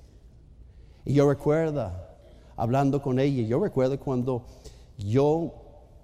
Y 1.04 1.14
yo 1.14 1.30
recuerdo 1.30 1.92
hablando 2.56 3.02
con 3.02 3.20
ella, 3.20 3.44
yo 3.44 3.60
recuerdo 3.60 4.00
cuando 4.00 4.46
yo 4.98 5.54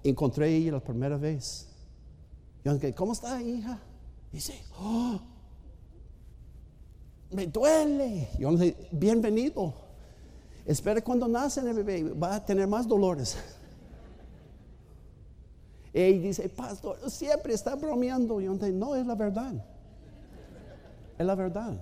encontré 0.04 0.44
a 0.44 0.48
ella 0.48 0.72
la 0.72 0.80
primera 0.80 1.16
vez. 1.16 1.68
Yo 2.64 2.74
dije, 2.74 2.94
¿cómo 2.94 3.12
está 3.12 3.40
hija? 3.40 3.80
dice, 4.30 4.64
oh, 4.78 5.20
me 7.30 7.46
duele. 7.46 8.28
Yo 8.38 8.50
dije, 8.52 8.88
bienvenido. 8.90 9.74
Espera 10.64 11.02
cuando 11.02 11.26
nace 11.26 11.60
el 11.60 11.72
bebé, 11.74 12.02
va 12.14 12.36
a 12.36 12.44
tener 12.44 12.66
más 12.66 12.86
dolores. 12.86 13.36
Y 15.92 16.18
dice, 16.18 16.48
pastor, 16.48 16.98
siempre 17.10 17.52
está 17.52 17.74
bromeando. 17.74 18.40
Yo 18.40 18.54
dije, 18.54 18.72
no, 18.72 18.94
es 18.94 19.06
la 19.06 19.14
verdad. 19.14 19.52
Es 21.18 21.26
la 21.26 21.34
verdad. 21.34 21.74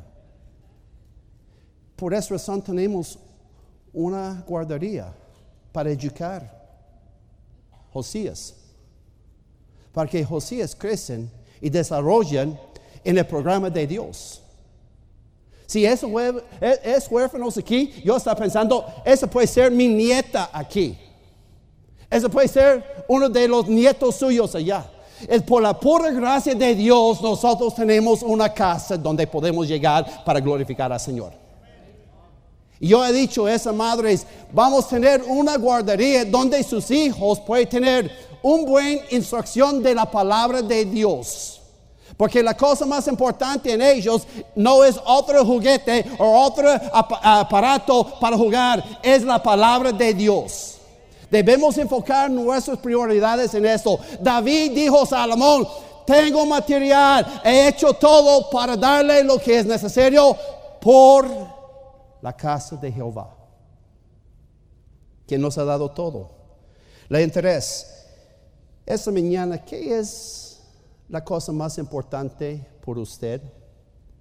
Por 1.94 2.14
esa 2.14 2.34
razón 2.34 2.62
tenemos 2.62 3.18
una 3.92 4.42
guardería 4.46 5.12
para 5.70 5.90
educar 5.90 6.60
Josías. 7.92 8.56
Para 9.92 10.10
que 10.10 10.25
Josías 10.25 10.75
crecen 10.75 11.30
y 11.60 11.70
desarrollen 11.70 12.58
en 13.04 13.18
el 13.18 13.26
programa 13.26 13.70
de 13.70 13.87
Dios. 13.87 14.42
Si 15.70 15.86
es, 15.86 16.04
es 16.82 17.08
huérfanos 17.08 17.56
aquí, 17.56 17.94
yo 18.04 18.16
estaba 18.16 18.34
pensando, 18.34 18.84
esa 19.04 19.30
puede 19.30 19.46
ser 19.46 19.70
mi 19.70 19.86
nieta 19.86 20.50
aquí. 20.52 20.98
Esa 22.10 22.28
puede 22.28 22.48
ser 22.48 23.04
uno 23.06 23.28
de 23.28 23.46
los 23.46 23.68
nietos 23.68 24.16
suyos 24.16 24.52
allá. 24.56 24.84
Es 25.28 25.40
por 25.44 25.62
la 25.62 25.78
pura 25.78 26.10
gracia 26.10 26.56
de 26.56 26.74
Dios 26.74 27.22
nosotros 27.22 27.72
tenemos 27.76 28.24
una 28.24 28.52
casa 28.52 28.96
donde 28.96 29.28
podemos 29.28 29.68
llegar 29.68 30.24
para 30.24 30.40
glorificar 30.40 30.92
al 30.92 30.98
Señor. 30.98 31.34
Y 32.80 32.88
yo 32.88 33.06
he 33.06 33.12
dicho 33.12 33.46
a 33.46 33.54
esas 33.54 33.72
madres, 33.72 34.26
vamos 34.52 34.86
a 34.86 34.88
tener 34.88 35.22
una 35.22 35.56
guardería 35.56 36.24
donde 36.24 36.64
sus 36.64 36.90
hijos 36.90 37.38
pueden 37.38 37.68
tener 37.68 38.10
una 38.42 38.64
buena 38.64 39.02
instrucción 39.10 39.80
de 39.84 39.94
la 39.94 40.10
palabra 40.10 40.62
de 40.62 40.84
Dios. 40.84 41.59
Porque 42.16 42.42
la 42.42 42.56
cosa 42.56 42.86
más 42.86 43.06
importante 43.08 43.72
en 43.72 43.82
ellos 43.82 44.26
no 44.54 44.84
es 44.84 45.00
otro 45.04 45.44
juguete 45.44 46.04
o 46.18 46.44
otro 46.44 46.68
aparato 46.92 48.18
para 48.20 48.36
jugar, 48.36 48.82
es 49.02 49.22
la 49.22 49.42
palabra 49.42 49.92
de 49.92 50.12
Dios. 50.14 50.76
Debemos 51.30 51.78
enfocar 51.78 52.30
nuestras 52.30 52.78
prioridades 52.78 53.54
en 53.54 53.64
eso. 53.64 53.98
David 54.20 54.72
dijo 54.72 55.02
a 55.02 55.06
Salomón, 55.06 55.66
tengo 56.04 56.44
material, 56.44 57.40
he 57.44 57.68
hecho 57.68 57.94
todo 57.94 58.50
para 58.50 58.76
darle 58.76 59.22
lo 59.22 59.38
que 59.38 59.60
es 59.60 59.66
necesario 59.66 60.36
por 60.80 61.28
la 62.20 62.36
casa 62.36 62.76
de 62.76 62.90
Jehová, 62.90 63.32
quien 65.26 65.40
nos 65.40 65.56
ha 65.56 65.64
dado 65.64 65.90
todo. 65.90 66.30
Le 67.08 67.22
interés. 67.22 67.86
Esta 68.84 69.10
mañana, 69.12 69.64
¿qué 69.64 69.98
es 69.98 70.50
la 71.10 71.24
cosa 71.24 71.52
más 71.52 71.76
importante 71.76 72.64
por 72.80 72.96
usted 72.96 73.42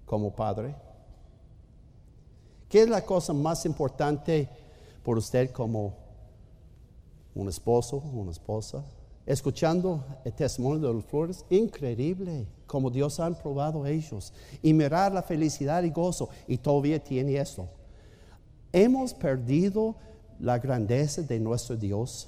como 0.05 0.36
padre? 0.36 0.75
¿Qué 2.67 2.81
es 2.81 2.89
la 2.89 3.05
cosa 3.05 3.31
más 3.31 3.65
importante 3.65 4.50
por 5.03 5.17
usted 5.17 5.51
como 5.51 5.93
un 7.36 7.48
esposo, 7.48 7.98
una 7.98 8.31
esposa? 8.31 8.84
Escuchando 9.25 10.03
el 10.25 10.34
testimonio 10.34 10.88
de 10.88 10.93
los 10.96 11.05
flores, 11.05 11.46
increíble 11.51 12.48
como 12.65 12.89
Dios 12.89 13.19
ha 13.19 13.29
probado 13.31 13.84
a 13.84 13.89
ellos 13.89 14.34
y 14.63 14.74
mirar 14.74 15.13
la 15.13 15.22
felicidad 15.22 15.84
y 15.84 15.91
gozo 15.91 16.29
y 16.48 16.58
todavía 16.58 17.03
tiene 17.03 17.38
eso. 17.38 17.67
Hemos 18.74 19.13
perdido 19.13 19.96
la 20.39 20.58
grandeza 20.58 21.22
de 21.22 21.39
nuestro 21.39 21.75
Dios. 21.75 22.27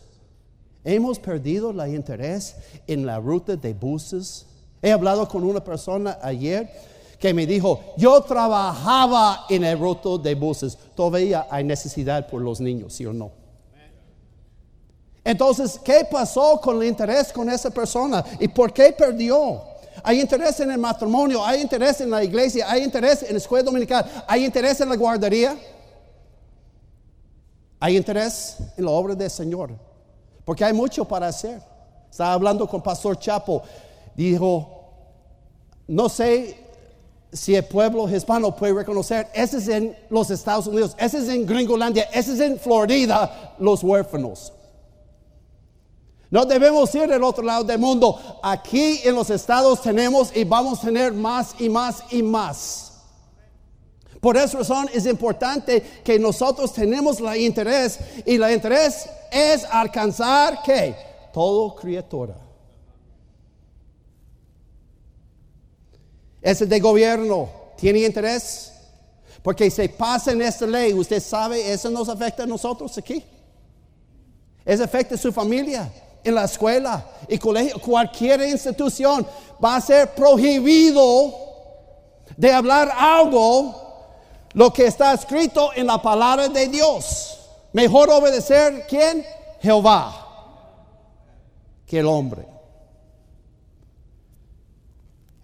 Hemos 0.83 1.17
perdido 1.17 1.71
el 1.71 1.95
interés 1.95 2.55
en 2.85 3.05
la 3.05 3.19
ruta 3.19 3.55
de 3.55 3.73
buses. 3.73 4.47
He 4.81 4.91
hablado 4.91 5.27
con 5.27 5.43
una 5.43 5.63
persona 5.63 6.17
ayer 6.21 6.69
que 7.19 7.33
me 7.33 7.45
dijo, 7.45 7.79
yo 7.97 8.19
trabajaba 8.21 9.45
en 9.50 9.63
el 9.63 9.77
ruta 9.77 10.17
de 10.17 10.33
buses. 10.33 10.77
Todavía 10.95 11.47
hay 11.50 11.63
necesidad 11.63 12.27
por 12.27 12.41
los 12.41 12.59
niños, 12.59 12.93
¿sí 12.93 13.05
o 13.05 13.13
no? 13.13 13.31
Entonces, 15.23 15.79
¿qué 15.83 16.07
pasó 16.09 16.59
con 16.59 16.81
el 16.81 16.88
interés 16.88 17.31
con 17.31 17.47
esa 17.50 17.69
persona? 17.69 18.25
¿Y 18.39 18.47
por 18.47 18.73
qué 18.73 18.91
perdió? 18.91 19.61
Hay 20.03 20.19
interés 20.19 20.59
en 20.61 20.71
el 20.71 20.79
matrimonio, 20.79 21.45
hay 21.45 21.61
interés 21.61 22.01
en 22.01 22.09
la 22.09 22.23
iglesia, 22.23 22.65
hay 22.67 22.83
interés 22.83 23.21
en 23.21 23.33
la 23.33 23.38
escuela 23.38 23.63
dominical, 23.63 24.03
hay 24.27 24.45
interés 24.45 24.81
en 24.81 24.89
la 24.89 24.95
guardería. 24.95 25.55
Hay 27.83 27.97
interés 27.97 28.57
en 28.77 28.85
la 28.85 28.91
obra 28.91 29.15
del 29.15 29.29
Señor, 29.31 29.71
porque 30.45 30.63
hay 30.63 30.71
mucho 30.71 31.03
para 31.03 31.27
hacer. 31.27 31.59
Estaba 32.11 32.33
hablando 32.33 32.67
con 32.67 32.79
Pastor 32.79 33.17
Chapo, 33.17 33.63
dijo, 34.15 34.81
no 35.87 36.09
sé 36.09 36.57
si 37.33 37.55
el 37.55 37.65
pueblo 37.65 38.09
hispano 38.09 38.55
puede 38.55 38.73
reconocer, 38.73 39.27
ese 39.33 39.57
es 39.57 39.67
en 39.67 39.95
los 40.09 40.29
Estados 40.29 40.67
Unidos, 40.67 40.95
ese 40.97 41.19
es 41.19 41.29
en 41.29 41.45
Gringolandia, 41.45 42.03
ese 42.13 42.33
es 42.33 42.39
en 42.39 42.59
Florida, 42.59 43.55
los 43.59 43.83
huérfanos. 43.83 44.53
No 46.29 46.45
debemos 46.45 46.95
ir 46.95 47.11
al 47.11 47.23
otro 47.23 47.43
lado 47.43 47.65
del 47.65 47.77
mundo. 47.77 48.17
Aquí 48.41 49.01
en 49.03 49.15
los 49.15 49.29
estados 49.29 49.81
tenemos 49.81 50.33
y 50.33 50.45
vamos 50.45 50.79
a 50.79 50.85
tener 50.85 51.11
más 51.11 51.53
y 51.59 51.67
más 51.67 52.03
y 52.09 52.23
más. 52.23 52.93
Por 54.21 54.37
esa 54.37 54.59
razón 54.59 54.89
es 54.93 55.05
importante 55.05 55.81
que 56.03 56.17
nosotros 56.17 56.71
tenemos 56.71 57.19
la 57.19 57.35
interés 57.37 57.99
y 58.25 58.37
la 58.37 58.53
interés 58.53 59.09
es 59.29 59.65
alcanzar 59.65 60.61
que 60.63 60.95
todo 61.33 61.75
criatura. 61.75 62.35
Ese 66.41 66.65
de 66.65 66.79
gobierno 66.79 67.50
tiene 67.77 68.00
interés 68.00 68.74
porque 69.41 69.69
se 69.71 69.89
pasa 69.89 70.31
en 70.31 70.41
esta 70.41 70.65
ley, 70.67 70.93
usted 70.93 71.21
sabe, 71.21 71.71
eso 71.71 71.89
nos 71.89 72.10
afecta 72.10 72.43
a 72.43 72.48
nosotros 72.48 72.98
aquí. 72.98 73.24
Eso 74.63 74.83
afecta 74.83 75.15
a 75.15 75.17
su 75.17 75.31
familia, 75.31 75.91
en 76.24 76.36
la 76.36 76.45
escuela 76.45 77.03
y 77.27 77.38
colegio, 77.39 77.79
cualquier 77.79 78.41
institución 78.41 79.25
va 79.63 79.77
a 79.77 79.81
ser 79.81 80.13
prohibido 80.13 81.33
de 82.38 82.51
hablar 82.51 82.91
algo 82.95 83.75
lo 84.53 84.71
que 84.71 84.86
está 84.86 85.13
escrito 85.13 85.71
en 85.75 85.88
la 85.88 86.01
palabra 86.01 86.48
de 86.48 86.67
Dios. 86.67 87.39
Mejor 87.74 88.10
obedecer 88.12 88.86
quién? 88.88 89.25
Jehová 89.62 90.21
que 91.91 92.00
el 92.00 92.05
hombre. 92.05 92.48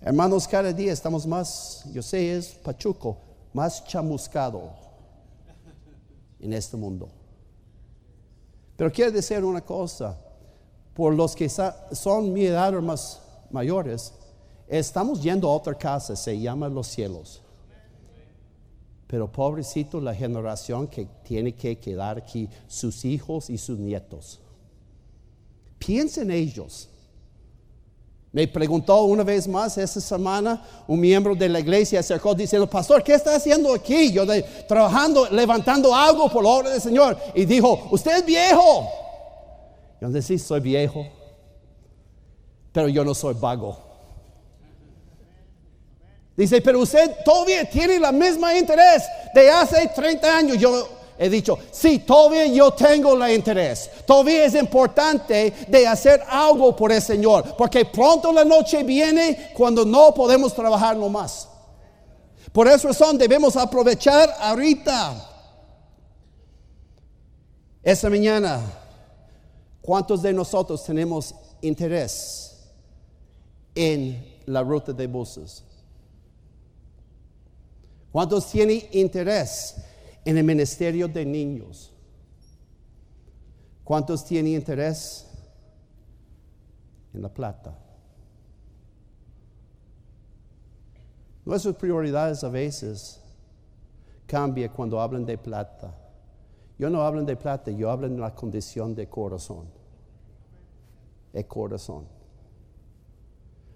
Hermanos, 0.08 0.48
cada 0.48 0.72
día 0.72 0.94
estamos 0.94 1.28
más, 1.28 1.84
yo 1.92 2.02
sé, 2.02 2.34
es 2.38 2.52
pachuco, 2.64 3.18
más 3.52 3.84
chamuscado 3.84 4.72
en 6.40 6.54
este 6.54 6.78
mundo. 6.78 7.10
Pero 8.78 8.90
quiero 8.90 9.12
decir 9.12 9.44
una 9.44 9.60
cosa, 9.60 10.18
por 10.94 11.14
los 11.14 11.36
que 11.36 11.50
son 11.50 12.32
mi 12.32 12.46
edad 12.46 12.74
o 12.74 12.82
más 12.82 13.20
mayores, 13.52 14.14
estamos 14.70 15.22
yendo 15.22 15.50
a 15.50 15.54
otra 15.54 15.78
casa, 15.78 16.16
se 16.16 16.40
llama 16.40 16.70
los 16.70 16.88
cielos. 16.88 17.42
Pero 19.08 19.30
pobrecito 19.30 20.00
la 20.00 20.16
generación 20.16 20.88
que 20.88 21.06
tiene 21.26 21.54
que 21.54 21.80
quedar 21.80 22.20
aquí, 22.20 22.48
sus 22.66 23.04
hijos 23.04 23.50
y 23.50 23.58
sus 23.58 23.78
nietos. 23.78 24.40
Piensa 25.78 26.22
en 26.22 26.32
ellos. 26.32 26.92
Me 28.38 28.48
preguntó 28.48 29.02
una 29.02 29.24
vez 29.24 29.48
más 29.48 29.80
esta 29.80 30.00
semana 30.00 30.62
un 30.86 31.00
miembro 31.00 31.34
de 31.34 31.50
la 31.50 31.60
iglesia 31.60 32.02
acercó 32.02 32.36
diciendo, 32.36 32.70
pastor, 32.70 33.02
¿qué 33.02 33.16
está 33.16 33.34
haciendo 33.34 33.74
aquí? 33.74 34.12
Yo 34.12 34.28
trabajando, 34.68 35.28
levantando 35.32 35.96
algo 35.96 36.30
por 36.30 36.44
la 36.44 36.50
obra 36.52 36.70
del 36.70 36.80
Señor. 36.80 37.18
Y 37.34 37.46
dijo, 37.46 37.88
usted 37.90 38.18
es 38.18 38.26
viejo. 38.28 38.88
Yo 40.00 40.10
le 40.10 40.22
sí, 40.22 40.38
soy 40.38 40.60
viejo, 40.60 41.08
pero 42.72 42.88
yo 42.90 43.04
no 43.04 43.16
soy 43.16 43.34
vago. 43.34 43.76
Dice, 46.36 46.62
pero 46.62 46.82
usted 46.82 47.16
todavía 47.26 47.68
tiene 47.68 47.96
el 47.96 48.14
mismo 48.14 48.52
interés 48.52 49.02
de 49.34 49.50
hace 49.50 49.88
30 49.96 50.38
años. 50.38 50.58
Yo 50.60 50.88
he 51.18 51.30
dicho, 51.30 51.58
sí, 51.72 52.00
todavía 52.00 52.46
yo 52.46 52.72
tengo 52.72 53.14
el 53.14 53.34
interés. 53.34 53.90
Todavía 54.06 54.46
es 54.46 54.56
importante 54.56 55.54
de 55.68 55.88
hacer 55.88 56.22
algo 56.30 56.76
por 56.76 56.92
el 56.92 57.02
Señor. 57.02 57.56
Porque 57.58 57.86
pronto 57.86 58.32
la 58.32 58.46
noche 58.46 58.84
viene 58.84 59.52
cuando 59.56 59.84
no 59.84 60.14
podemos 60.14 60.54
trabajar 60.54 60.96
no 60.96 61.10
más. 61.10 61.50
Por 62.52 62.68
esa 62.68 62.90
razón 62.90 63.18
debemos 63.18 63.56
aprovechar 63.56 64.34
ahorita. 64.40 65.34
Esta 67.82 68.10
mañana, 68.10 68.62
¿cuántos 69.82 70.22
de 70.22 70.34
nosotros 70.34 70.84
tenemos 70.84 71.34
interés 71.62 72.58
en 73.74 74.40
la 74.46 74.62
ruta 74.62 74.94
de 74.94 75.08
buses? 75.08 75.64
¿Cuántos 78.12 78.48
tienen 78.48 78.88
interés 78.92 79.76
en 80.28 80.38
el 80.38 80.44
ministerio 80.44 81.08
de 81.08 81.26
niños? 81.26 81.90
¿Cuántos 83.86 84.26
tienen 84.26 84.56
interés 84.56 85.26
en 87.14 87.22
la 87.22 87.34
plata? 87.34 87.74
Nuestras 91.46 91.76
prioridades 91.76 92.44
a 92.44 92.50
veces 92.50 93.22
cambian 94.26 94.70
cuando 94.74 95.00
hablan 95.00 95.26
de 95.26 95.38
plata. 95.38 95.96
Yo 96.78 96.90
no 96.90 97.04
hablo 97.04 97.24
de 97.24 97.38
plata, 97.38 97.72
yo 97.72 97.90
hablo 97.90 98.10
de 98.10 98.18
la 98.18 98.36
condición 98.36 98.94
de 98.94 99.08
corazón. 99.08 99.70
El 101.32 101.48
corazón. 101.48 102.06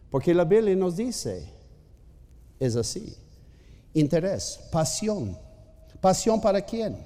Porque 0.10 0.34
la 0.34 0.44
Biblia 0.44 0.76
nos 0.76 0.98
dice, 0.98 1.50
es 2.60 2.76
así. 2.76 3.16
Interés, 3.94 4.60
pasión. 4.70 5.38
¿Pasión 6.02 6.42
para 6.42 6.60
quién? 6.60 6.98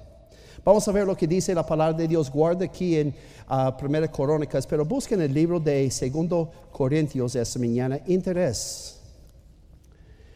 Vamos 0.64 0.88
a 0.88 0.90
ver 0.90 1.06
lo 1.06 1.16
que 1.16 1.28
dice 1.28 1.54
la 1.54 1.64
palabra 1.64 1.96
de 1.96 2.08
Dios. 2.08 2.28
Guarda 2.28 2.64
aquí 2.64 2.96
en 2.96 3.14
ah, 3.46 3.76
Primera 3.76 4.10
Crónicas, 4.10 4.66
pero 4.66 4.84
busquen 4.84 5.20
el 5.20 5.32
libro 5.32 5.60
de 5.60 5.88
Segundo 5.92 6.50
Corintios 6.72 7.36
esta 7.36 7.58
mañana. 7.60 8.00
Interés. 8.06 8.98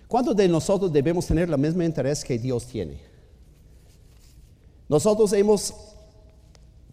¿Cuántos 0.06 0.36
de 0.36 0.46
nosotros 0.46 0.92
debemos 0.92 1.26
tener 1.26 1.48
el 1.48 1.58
mismo 1.58 1.82
interés 1.82 2.22
que 2.22 2.38
Dios 2.38 2.66
tiene? 2.66 3.00
Nosotros 4.88 5.32
hemos 5.32 5.74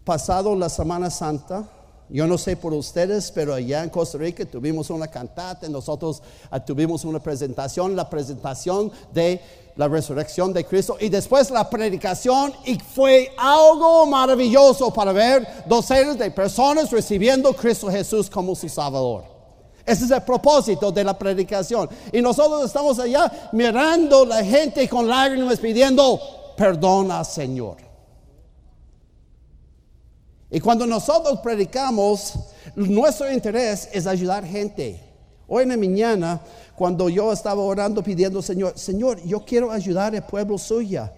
pasado 0.04 0.56
la 0.56 0.68
Semana 0.68 1.10
Santa. 1.10 1.68
Yo 2.10 2.26
no 2.26 2.38
sé 2.38 2.56
por 2.56 2.72
ustedes, 2.72 3.30
pero 3.30 3.52
allá 3.52 3.84
en 3.84 3.90
Costa 3.90 4.16
Rica 4.16 4.46
tuvimos 4.46 4.88
una 4.88 5.08
cantata, 5.08 5.68
nosotros 5.68 6.22
ah, 6.50 6.58
tuvimos 6.58 7.04
una 7.04 7.22
presentación, 7.22 7.94
la 7.94 8.08
presentación 8.08 8.90
de 9.12 9.40
la 9.76 9.88
resurrección 9.88 10.52
de 10.52 10.64
Cristo 10.64 10.96
y 10.98 11.08
después 11.10 11.50
la 11.50 11.68
predicación 11.68 12.52
y 12.64 12.78
fue 12.78 13.30
algo 13.36 14.06
maravilloso 14.06 14.92
para 14.92 15.12
ver 15.12 15.46
docenas 15.66 16.18
de 16.18 16.30
personas 16.30 16.90
recibiendo 16.90 17.50
a 17.50 17.54
Cristo 17.54 17.90
Jesús 17.90 18.30
como 18.30 18.54
su 18.54 18.68
Salvador. 18.68 19.24
Ese 19.84 20.04
es 20.04 20.10
el 20.10 20.22
propósito 20.22 20.90
de 20.90 21.04
la 21.04 21.18
predicación. 21.18 21.88
Y 22.12 22.20
nosotros 22.20 22.64
estamos 22.64 22.98
allá 22.98 23.50
mirando 23.52 24.24
la 24.26 24.44
gente 24.44 24.86
con 24.88 25.08
lágrimas 25.08 25.58
pidiendo, 25.58 26.20
perdona 26.56 27.22
Señor. 27.24 27.87
Y 30.50 30.60
cuando 30.60 30.86
nosotros 30.86 31.40
predicamos, 31.40 32.34
nuestro 32.74 33.30
interés 33.30 33.88
es 33.92 34.06
ayudar 34.06 34.44
gente. 34.44 35.00
Hoy 35.46 35.64
en 35.64 35.70
la 35.70 35.76
mañana, 35.76 36.40
cuando 36.74 37.08
yo 37.08 37.32
estaba 37.32 37.62
orando 37.62 38.02
pidiendo, 38.02 38.40
Señor, 38.40 38.78
Señor, 38.78 39.22
yo 39.24 39.44
quiero 39.44 39.70
ayudar 39.70 40.14
al 40.14 40.24
pueblo 40.24 40.56
suya 40.58 41.12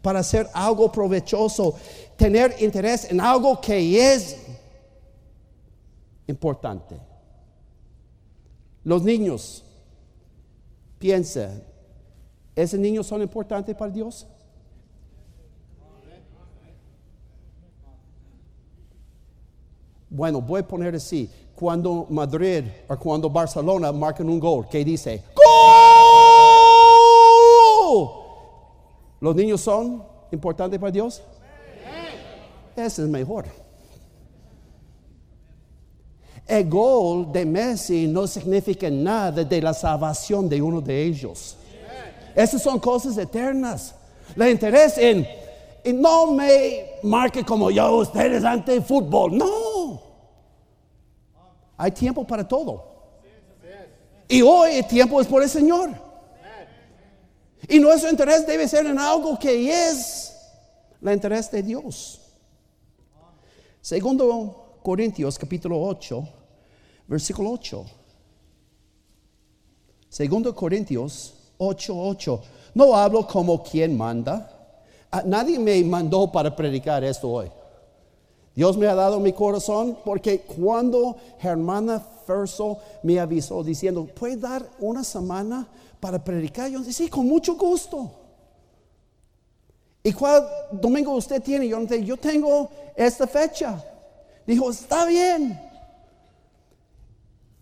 para 0.00 0.20
hacer 0.20 0.48
algo 0.52 0.90
provechoso, 0.90 1.74
tener 2.16 2.56
interés 2.60 3.10
en 3.10 3.20
algo 3.20 3.60
que 3.60 4.14
es 4.14 4.36
importante. 6.26 6.96
Los 8.84 9.02
niños, 9.02 9.64
piensa, 10.98 11.50
¿esos 12.56 12.80
niños 12.80 13.06
son 13.06 13.22
importantes 13.22 13.76
para 13.76 13.92
Dios? 13.92 14.26
Bueno, 20.14 20.42
voy 20.42 20.60
a 20.60 20.68
poner 20.68 20.94
así. 20.94 21.30
Cuando 21.54 22.06
Madrid 22.10 22.64
o 22.86 22.96
cuando 22.98 23.30
Barcelona 23.30 23.90
marcan 23.92 24.28
un 24.28 24.38
gol, 24.38 24.66
¿qué 24.70 24.84
dice? 24.84 25.22
¡Gol! 27.88 28.10
¿Los 29.20 29.34
niños 29.34 29.62
son 29.62 30.04
importantes 30.30 30.78
para 30.78 30.92
Dios? 30.92 31.22
Ese 32.76 33.02
es 33.02 33.08
mejor. 33.08 33.46
El 36.46 36.68
gol 36.68 37.32
de 37.32 37.46
Messi 37.46 38.06
no 38.06 38.26
significa 38.26 38.90
nada 38.90 39.42
de 39.42 39.62
la 39.62 39.72
salvación 39.72 40.46
de 40.46 40.60
uno 40.60 40.82
de 40.82 41.04
ellos. 41.04 41.56
Esas 42.36 42.62
son 42.62 42.78
cosas 42.78 43.16
eternas. 43.16 43.94
Le 44.36 44.50
interés 44.50 44.98
en, 44.98 45.26
no 46.02 46.32
me 46.32 46.98
marque 47.02 47.42
como 47.42 47.70
yo, 47.70 47.96
ustedes 47.96 48.44
ante 48.44 48.74
el 48.74 48.82
fútbol. 48.82 49.38
No. 49.38 49.61
Hay 51.76 51.90
tiempo 51.92 52.26
para 52.26 52.46
todo. 52.46 52.92
Y 54.28 54.40
hoy 54.42 54.76
el 54.76 54.86
tiempo 54.86 55.20
es 55.20 55.26
por 55.26 55.42
el 55.42 55.48
Señor. 55.48 55.90
Y 57.68 57.78
nuestro 57.78 58.10
interés 58.10 58.46
debe 58.46 58.66
ser 58.66 58.86
en 58.86 58.98
algo 58.98 59.38
que 59.38 59.70
es 59.70 60.34
el 61.00 61.12
interés 61.12 61.50
de 61.50 61.62
Dios. 61.62 62.20
Segundo 63.80 64.78
Corintios 64.82 65.38
capítulo 65.38 65.80
8, 65.80 66.28
versículo 67.06 67.50
8. 67.50 67.84
Segundo 70.08 70.54
Corintios 70.54 71.34
8, 71.58 71.94
8. 71.94 72.42
No 72.74 72.94
hablo 72.94 73.26
como 73.26 73.62
quien 73.62 73.96
manda. 73.96 74.48
Nadie 75.24 75.58
me 75.58 75.82
mandó 75.84 76.30
para 76.30 76.54
predicar 76.54 77.04
esto 77.04 77.30
hoy. 77.30 77.50
Dios 78.54 78.76
me 78.76 78.86
ha 78.86 78.94
dado 78.94 79.18
mi 79.18 79.32
corazón 79.32 79.96
porque 80.04 80.40
cuando 80.40 81.16
hermana 81.40 82.00
Ferso 82.26 82.78
me 83.02 83.18
avisó 83.18 83.64
diciendo, 83.64 84.06
¿puede 84.06 84.36
dar 84.36 84.68
una 84.78 85.02
semana 85.02 85.66
para 86.00 86.22
predicar? 86.22 86.70
Yo 86.70 86.80
dije, 86.80 86.92
sí, 86.92 87.08
con 87.08 87.26
mucho 87.26 87.56
gusto. 87.56 88.10
¿Y 90.02 90.12
cuál 90.12 90.46
domingo 90.72 91.14
usted 91.14 91.42
tiene? 91.42 91.68
Yo 91.68 91.80
dije, 91.80 92.04
yo 92.04 92.16
tengo 92.16 92.68
esta 92.96 93.26
fecha. 93.26 93.82
Dijo, 94.46 94.70
está 94.70 95.06
bien. 95.06 95.58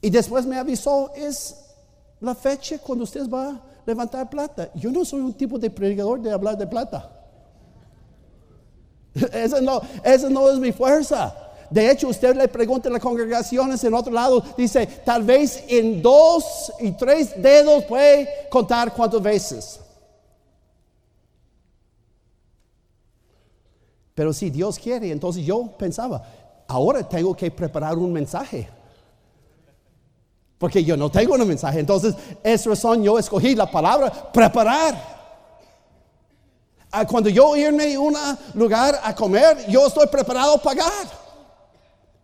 Y 0.01 0.11
después 0.11 0.47
me 0.47 0.59
avisó, 0.59 1.13
es 1.15 1.57
la 2.21 2.35
fecha 2.35 2.79
cuando 2.79 3.05
usted 3.05 3.29
va 3.29 3.51
a 3.51 3.61
levantar 3.87 4.29
plata. 4.31 4.71
Yo 4.75 4.91
no 4.91 5.05
soy 5.05 5.21
un 5.21 5.35
tipo 5.35 5.59
de 5.59 5.71
predicador 5.71 6.21
de 6.21 6.33
hablar 6.33 6.57
de 6.57 6.67
plata. 6.67 7.20
Esa 9.33 9.61
no, 9.61 9.81
esa 10.05 10.29
no 10.29 10.51
es 10.51 10.59
mi 10.59 10.73
fuerza. 10.73 11.35
De 11.71 11.89
hecho, 11.89 12.09
usted 12.09 12.35
le 12.35 12.49
pregunta 12.49 12.89
a 12.89 12.93
las 12.93 13.01
congregaciones 13.01 13.83
en 13.85 13.95
otro 13.95 14.13
lado, 14.13 14.43
dice, 14.57 14.87
tal 15.05 15.23
vez 15.23 15.63
en 15.69 16.03
dos 16.03 16.73
y 16.81 16.91
tres 16.93 17.41
dedos 17.41 17.85
puede 17.85 18.29
contar 18.51 18.93
cuántas 18.93 19.23
veces. 19.23 19.81
Pero 24.15 24.33
si 24.33 24.51
Dios 24.51 24.79
quiere, 24.79 25.13
entonces 25.13 25.47
yo 25.47 25.67
pensaba, 25.79 26.23
ahora 26.67 27.09
tengo 27.09 27.37
que 27.37 27.51
preparar 27.51 27.97
un 27.97 28.13
mensaje. 28.13 28.69
Porque 30.59 30.85
yo 30.85 30.97
no 30.97 31.11
tengo 31.11 31.35
un 31.35 31.49
mensaje. 31.49 31.81
Entonces, 31.81 32.15
es 32.43 32.67
razón 32.67 33.03
yo 33.03 33.19
escogí 33.19 33.55
la 33.55 33.71
palabra 33.71 34.11
preparar. 34.33 35.20
Cuando 37.09 37.29
yo 37.29 37.57
irme 37.57 37.95
a 37.95 38.01
un 38.01 38.17
lugar 38.55 39.01
a 39.03 39.15
comer, 39.15 39.67
yo 39.69 39.87
estoy 39.87 40.07
preparado 40.09 40.55
a 40.55 40.59
pagar. 40.63 41.07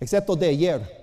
Excepto 0.01 0.35
de 0.35 0.49
ayer. 0.49 0.97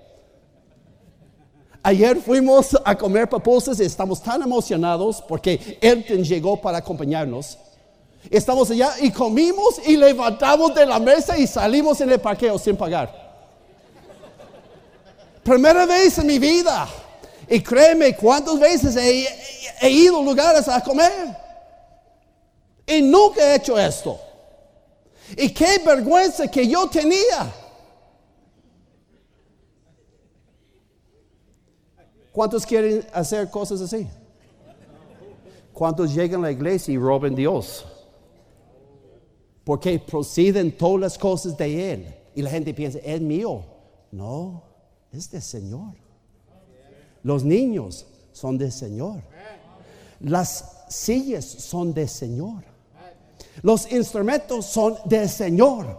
Ayer 1.82 2.16
fuimos 2.20 2.78
a 2.84 2.96
comer 2.96 3.28
papusas 3.28 3.78
y 3.80 3.84
estamos 3.84 4.22
tan 4.22 4.42
emocionados 4.42 5.22
porque 5.26 5.78
Elton 5.80 6.24
llegó 6.24 6.60
para 6.60 6.78
acompañarnos. 6.78 7.58
Estamos 8.30 8.70
allá 8.70 8.94
y 9.00 9.10
comimos 9.10 9.80
y 9.86 9.96
levantamos 9.96 10.74
de 10.74 10.86
la 10.86 10.98
mesa 10.98 11.36
y 11.36 11.46
salimos 11.46 12.00
en 12.00 12.10
el 12.10 12.20
parqueo 12.20 12.58
sin 12.58 12.76
pagar. 12.76 13.24
Primera 15.42 15.84
vez 15.84 16.18
en 16.18 16.26
mi 16.26 16.38
vida. 16.38 16.88
Y 17.48 17.60
créeme, 17.60 18.16
cuántas 18.16 18.58
veces 18.58 18.96
he, 18.96 19.28
he 19.82 19.90
ido 19.90 20.20
a 20.20 20.22
lugares 20.22 20.66
a 20.68 20.82
comer. 20.82 21.43
Y 22.86 23.02
nunca 23.02 23.40
he 23.40 23.56
hecho 23.56 23.78
esto. 23.78 24.18
Y 25.36 25.52
qué 25.52 25.78
vergüenza 25.84 26.48
que 26.48 26.66
yo 26.66 26.88
tenía. 26.88 27.52
¿Cuántos 32.32 32.66
quieren 32.66 33.06
hacer 33.12 33.48
cosas 33.48 33.80
así? 33.80 34.08
¿Cuántos 35.72 36.14
llegan 36.14 36.40
a 36.40 36.48
la 36.48 36.52
iglesia 36.52 36.92
y 36.92 36.98
roben 36.98 37.34
Dios? 37.34 37.84
Porque 39.64 39.98
proceden 39.98 40.76
todas 40.76 41.00
las 41.00 41.18
cosas 41.18 41.56
de 41.56 41.92
Él. 41.92 42.14
Y 42.34 42.42
la 42.42 42.50
gente 42.50 42.74
piensa, 42.74 42.98
es 42.98 43.20
mío. 43.20 43.64
No, 44.10 44.62
es 45.12 45.30
del 45.30 45.42
Señor. 45.42 45.94
Los 47.22 47.44
niños 47.44 48.06
son 48.32 48.58
del 48.58 48.72
Señor. 48.72 49.22
Las 50.20 50.86
sillas 50.88 51.44
son 51.44 51.94
del 51.94 52.08
Señor. 52.08 52.73
Los 53.62 53.90
instrumentos 53.90 54.66
son 54.66 54.96
del 55.04 55.28
Señor. 55.28 55.98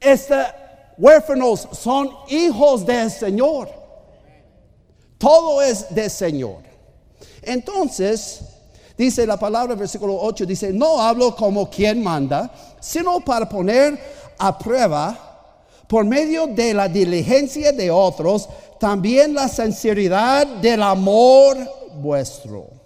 Este 0.00 0.34
huérfanos 0.98 1.68
son 1.72 2.10
hijos 2.28 2.84
del 2.84 3.10
Señor. 3.10 3.68
Todo 5.18 5.62
es 5.62 5.92
del 5.94 6.10
Señor. 6.10 6.62
Entonces, 7.42 8.40
dice 8.96 9.26
la 9.26 9.36
palabra, 9.36 9.74
versículo 9.74 10.18
8, 10.20 10.46
dice, 10.46 10.72
no 10.72 11.00
hablo 11.00 11.34
como 11.34 11.68
quien 11.70 12.02
manda, 12.02 12.52
sino 12.80 13.20
para 13.20 13.48
poner 13.48 13.98
a 14.38 14.58
prueba, 14.58 15.28
por 15.86 16.04
medio 16.04 16.46
de 16.46 16.72
la 16.74 16.88
diligencia 16.88 17.72
de 17.72 17.90
otros, 17.90 18.48
también 18.80 19.34
la 19.34 19.48
sinceridad 19.48 20.46
del 20.46 20.82
amor 20.82 21.58
vuestro. 21.94 22.81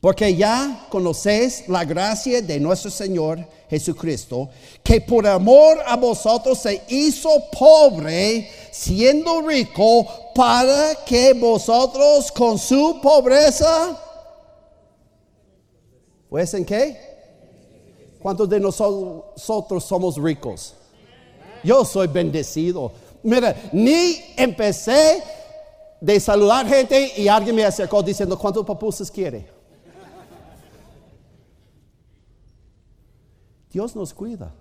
Porque 0.00 0.36
ya 0.36 0.86
conocéis 0.90 1.68
la 1.68 1.84
gracia 1.84 2.40
de 2.40 2.60
nuestro 2.60 2.90
Señor 2.90 3.44
Jesucristo, 3.68 4.48
que 4.82 5.00
por 5.00 5.26
amor 5.26 5.78
a 5.84 5.96
vosotros 5.96 6.58
se 6.58 6.82
hizo 6.88 7.28
pobre, 7.50 8.48
siendo 8.70 9.42
rico, 9.42 10.06
para 10.34 10.94
que 11.04 11.32
vosotros 11.32 12.30
con 12.30 12.58
su 12.58 13.00
pobreza, 13.02 14.00
pues 16.28 16.54
en 16.54 16.64
qué? 16.64 16.96
¿Cuántos 18.20 18.48
de 18.48 18.60
nosotros 18.60 19.84
somos 19.84 20.16
ricos? 20.16 20.74
Yo 21.64 21.84
soy 21.84 22.06
bendecido. 22.06 22.92
Mira, 23.24 23.54
ni 23.72 24.16
empecé 24.36 25.22
de 26.00 26.20
saludar 26.20 26.68
gente 26.68 27.14
y 27.16 27.26
alguien 27.26 27.56
me 27.56 27.64
acercó 27.64 28.00
diciendo, 28.00 28.38
¿cuántos 28.38 28.64
papusas 28.64 29.10
quiere? 29.10 29.57
Dios 33.78 33.94
nos 33.94 34.12
cuida. 34.12 34.52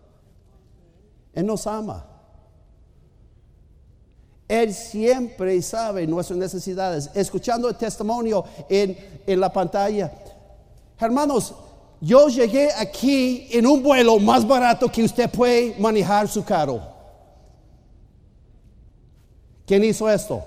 Él 1.33 1.47
nos 1.47 1.65
ama. 1.65 2.05
Él 4.47 4.71
siempre 4.71 5.59
sabe 5.63 6.05
nuestras 6.05 6.37
necesidades. 6.37 7.09
Escuchando 7.15 7.67
el 7.67 7.75
testimonio 7.75 8.45
en, 8.69 8.95
en, 9.25 9.39
la 9.39 9.51
pantalla. 9.51 10.13
Hermanos, 10.99 11.55
yo 11.99 12.27
llegué 12.27 12.69
aquí 12.77 13.47
en 13.51 13.65
un 13.65 13.81
vuelo 13.81 14.19
más 14.19 14.47
barato 14.47 14.87
que 14.87 15.03
usted 15.03 15.27
puede 15.31 15.75
manejar 15.79 16.27
su 16.27 16.45
carro. 16.45 16.79
¿Quién 19.65 19.83
hizo 19.83 20.07
esto? 20.07 20.43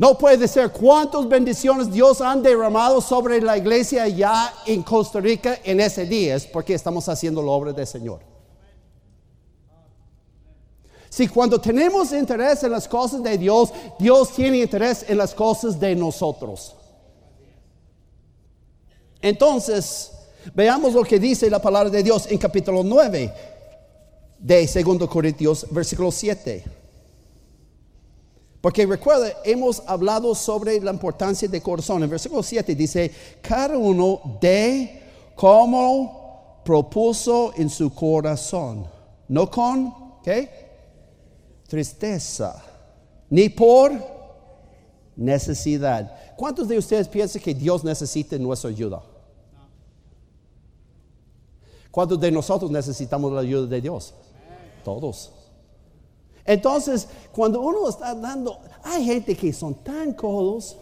No 0.00 0.16
puede 0.16 0.48
ser 0.48 0.72
cuántas 0.72 1.28
bendiciones 1.28 1.92
Dios 1.92 2.22
han 2.22 2.42
derramado 2.42 3.02
sobre 3.02 3.38
la 3.38 3.58
iglesia 3.58 4.08
ya 4.08 4.50
en 4.64 4.82
Costa 4.82 5.20
Rica 5.20 5.58
en 5.62 5.78
ese 5.78 6.06
día, 6.06 6.36
es 6.36 6.46
porque 6.46 6.72
estamos 6.72 7.06
haciendo 7.06 7.42
la 7.42 7.50
obra 7.50 7.74
del 7.74 7.86
Señor. 7.86 8.20
Si 11.10 11.28
cuando 11.28 11.60
tenemos 11.60 12.12
interés 12.12 12.62
en 12.62 12.70
las 12.70 12.88
cosas 12.88 13.22
de 13.22 13.36
Dios, 13.36 13.74
Dios 13.98 14.32
tiene 14.32 14.62
interés 14.62 15.04
en 15.06 15.18
las 15.18 15.34
cosas 15.34 15.78
de 15.78 15.94
nosotros. 15.94 16.74
Entonces, 19.20 20.12
veamos 20.54 20.94
lo 20.94 21.04
que 21.04 21.18
dice 21.18 21.50
la 21.50 21.60
palabra 21.60 21.90
de 21.90 22.02
Dios 22.02 22.26
en 22.30 22.38
capítulo 22.38 22.82
9 22.82 23.34
de 24.38 24.82
2 24.82 25.10
Corintios, 25.10 25.66
versículo 25.70 26.10
7. 26.10 26.79
Porque 28.60 28.84
recuerda, 28.84 29.32
hemos 29.44 29.82
hablado 29.86 30.34
sobre 30.34 30.80
la 30.80 30.90
importancia 30.90 31.48
del 31.48 31.62
corazón. 31.62 32.02
En 32.02 32.10
versículo 32.10 32.42
7 32.42 32.74
dice, 32.74 33.10
cada 33.40 33.78
uno 33.78 34.38
de 34.40 35.02
como 35.34 36.60
propuso 36.64 37.52
en 37.56 37.70
su 37.70 37.94
corazón, 37.94 38.86
no 39.28 39.50
con, 39.50 40.20
¿qué? 40.22 40.68
Tristeza, 41.66 42.62
ni 43.30 43.48
por 43.48 43.92
necesidad. 45.16 46.34
¿Cuántos 46.36 46.68
de 46.68 46.76
ustedes 46.76 47.08
piensan 47.08 47.40
que 47.40 47.54
Dios 47.54 47.82
necesita 47.82 48.36
nuestra 48.36 48.68
ayuda? 48.68 49.02
¿Cuántos 51.90 52.20
de 52.20 52.30
nosotros 52.30 52.70
necesitamos 52.70 53.32
la 53.32 53.40
ayuda 53.40 53.66
de 53.66 53.80
Dios? 53.80 54.14
Todos. 54.84 55.32
Entonces, 56.44 57.08
cuando 57.32 57.60
uno 57.60 57.88
está 57.88 58.14
dando, 58.14 58.60
hay 58.82 59.04
gente 59.04 59.36
que 59.36 59.52
son 59.52 59.74
tan 59.74 60.12
codos, 60.14 60.76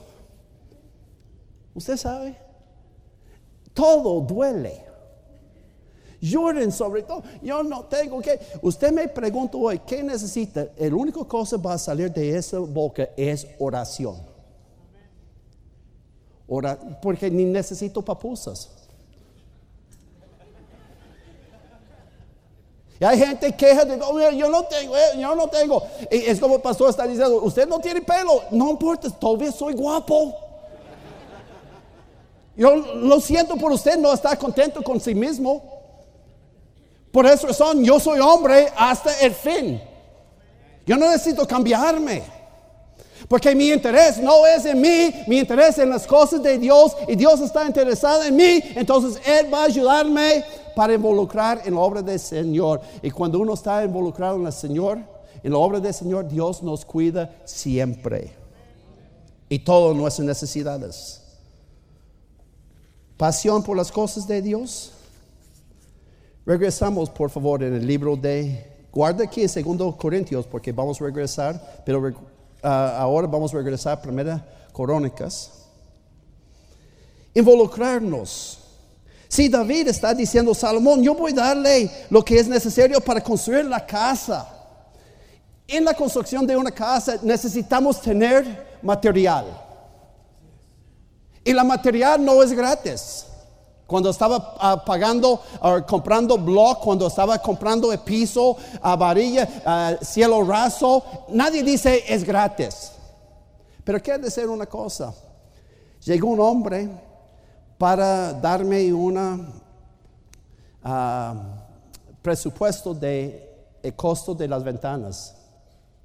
usted 1.74 1.96
sabe, 1.96 2.36
todo 3.74 4.20
duele. 4.20 4.88
Lloren 6.20 6.72
sobre 6.72 7.02
todo. 7.02 7.22
Yo 7.42 7.62
no 7.62 7.84
tengo 7.84 8.20
que. 8.20 8.40
Usted 8.62 8.90
me 8.90 9.06
pregunta 9.08 9.56
hoy, 9.56 9.78
¿qué 9.86 10.02
necesita? 10.02 10.66
El 10.76 10.94
único 10.94 11.28
cosa 11.28 11.56
que 11.56 11.62
va 11.62 11.74
a 11.74 11.78
salir 11.78 12.12
de 12.12 12.36
esa 12.36 12.58
boca 12.58 13.08
es 13.16 13.46
oración. 13.58 14.16
porque 17.00 17.30
ni 17.30 17.44
necesito 17.44 18.02
papusas. 18.02 18.77
Y 23.00 23.04
hay 23.04 23.18
gente 23.18 23.50
que 23.52 23.56
queja 23.56 23.84
de, 23.84 24.00
oh, 24.02 24.30
yo 24.30 24.48
no 24.48 24.64
tengo, 24.64 24.96
eh, 24.96 25.18
yo 25.18 25.34
no 25.34 25.48
tengo. 25.48 25.82
Y 26.10 26.16
es 26.16 26.40
como 26.40 26.56
el 26.56 26.60
pastor 26.60 26.90
está 26.90 27.06
diciendo, 27.06 27.40
usted 27.42 27.68
no 27.68 27.78
tiene 27.78 28.00
pelo, 28.00 28.42
no 28.50 28.70
importa, 28.70 29.08
todavía 29.10 29.52
soy 29.52 29.74
guapo. 29.74 30.34
Yo 32.56 32.74
lo 32.74 33.20
siento 33.20 33.56
por 33.56 33.70
usted, 33.70 33.96
no 33.98 34.12
está 34.12 34.36
contento 34.36 34.82
con 34.82 34.98
sí 34.98 35.14
mismo. 35.14 35.62
Por 37.12 37.24
esa 37.26 37.46
razón, 37.46 37.84
yo 37.84 38.00
soy 38.00 38.18
hombre 38.18 38.72
hasta 38.76 39.16
el 39.20 39.32
fin. 39.32 39.80
Yo 40.84 40.96
no 40.96 41.08
necesito 41.08 41.46
cambiarme. 41.46 42.37
Porque 43.28 43.54
mi 43.54 43.70
interés 43.70 44.18
no 44.18 44.46
es 44.46 44.64
en 44.64 44.80
mí, 44.80 45.14
mi 45.26 45.38
interés 45.38 45.76
es 45.76 45.78
en 45.84 45.90
las 45.90 46.06
cosas 46.06 46.42
de 46.42 46.58
Dios 46.58 46.96
y 47.06 47.14
Dios 47.14 47.40
está 47.40 47.66
interesado 47.66 48.22
en 48.22 48.34
mí. 48.34 48.62
Entonces 48.74 49.20
Él 49.26 49.52
va 49.52 49.62
a 49.62 49.64
ayudarme 49.66 50.42
para 50.74 50.94
involucrar 50.94 51.60
en 51.66 51.74
la 51.74 51.80
obra 51.80 52.00
del 52.00 52.18
Señor. 52.18 52.80
Y 53.02 53.10
cuando 53.10 53.38
uno 53.38 53.52
está 53.52 53.84
involucrado 53.84 54.36
en 54.36 54.46
el 54.46 54.52
Señor, 54.52 54.98
en 55.42 55.52
la 55.52 55.58
obra 55.58 55.78
del 55.78 55.92
Señor, 55.92 56.26
Dios 56.26 56.62
nos 56.62 56.86
cuida 56.86 57.30
siempre. 57.44 58.32
Y 59.50 59.58
todas 59.58 59.94
nuestras 59.94 60.26
necesidades. 60.26 61.20
Pasión 63.18 63.62
por 63.62 63.76
las 63.76 63.92
cosas 63.92 64.26
de 64.26 64.40
Dios. 64.40 64.92
Regresamos, 66.46 67.10
por 67.10 67.28
favor, 67.28 67.62
en 67.62 67.74
el 67.74 67.86
libro 67.86 68.16
de... 68.16 68.86
Guarda 68.90 69.24
aquí 69.24 69.42
en 69.42 69.76
2 69.76 69.96
Corintios 69.96 70.46
porque 70.46 70.72
vamos 70.72 71.00
a 71.00 71.04
regresar, 71.04 71.82
pero 71.84 72.14
ah, 72.62 72.96
ahora 72.98 73.26
vamos 73.26 73.52
a 73.52 73.56
regresar 73.56 73.94
a 73.94 74.02
Primera 74.02 74.46
Corónicas. 74.72 75.52
Involucrarnos 77.34 78.58
si 79.28 79.48
David 79.48 79.88
está 79.88 80.14
diciendo, 80.14 80.54
Salomón, 80.54 81.02
yo 81.02 81.14
voy 81.14 81.32
a 81.32 81.36
darle 81.36 81.90
lo 82.08 82.24
que 82.24 82.38
es 82.38 82.48
necesario 82.48 82.98
para 83.00 83.20
construir 83.20 83.66
la 83.66 83.84
casa. 83.84 84.48
En 85.66 85.84
la 85.84 85.92
construcción 85.92 86.46
de 86.46 86.56
una 86.56 86.70
casa 86.70 87.18
necesitamos 87.22 88.00
tener 88.00 88.78
material. 88.80 89.44
Y 91.44 91.52
la 91.52 91.62
material 91.62 92.24
no 92.24 92.42
es 92.42 92.52
gratis. 92.52 93.26
Cuando 93.88 94.10
estaba 94.10 94.54
ah, 94.60 94.84
pagando 94.84 95.40
o 95.62 95.86
comprando 95.86 96.36
block, 96.36 96.80
cuando 96.80 97.06
estaba 97.06 97.38
comprando 97.38 97.90
el 97.90 97.98
piso, 98.00 98.54
a 98.82 98.94
varilla, 98.96 99.48
ah, 99.64 99.94
cielo 100.02 100.44
raso, 100.44 101.02
nadie 101.30 101.62
dice 101.62 102.04
es 102.06 102.22
gratis. 102.22 102.92
Pero 103.82 103.98
quiero 104.02 104.22
decir 104.24 104.46
una 104.46 104.66
cosa. 104.66 105.14
Llegó 106.04 106.28
un 106.28 106.38
hombre 106.38 106.86
para 107.78 108.34
darme 108.34 108.92
un 108.92 109.54
presupuesto 112.20 112.92
de 112.92 113.94
costo 113.96 114.34
de 114.34 114.48
las 114.48 114.62
ventanas 114.62 115.34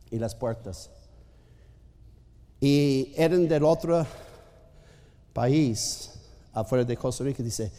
y 0.10 0.18
las 0.20 0.34
puertas. 0.34 0.90
Y 2.62 3.12
eran 3.18 3.46
del 3.46 3.66
otro 3.66 4.06
país, 5.34 6.13
afuera 6.54 6.86
de 6.86 6.96
Costa 6.96 7.24
Rica, 7.24 7.44
dice, 7.44 7.72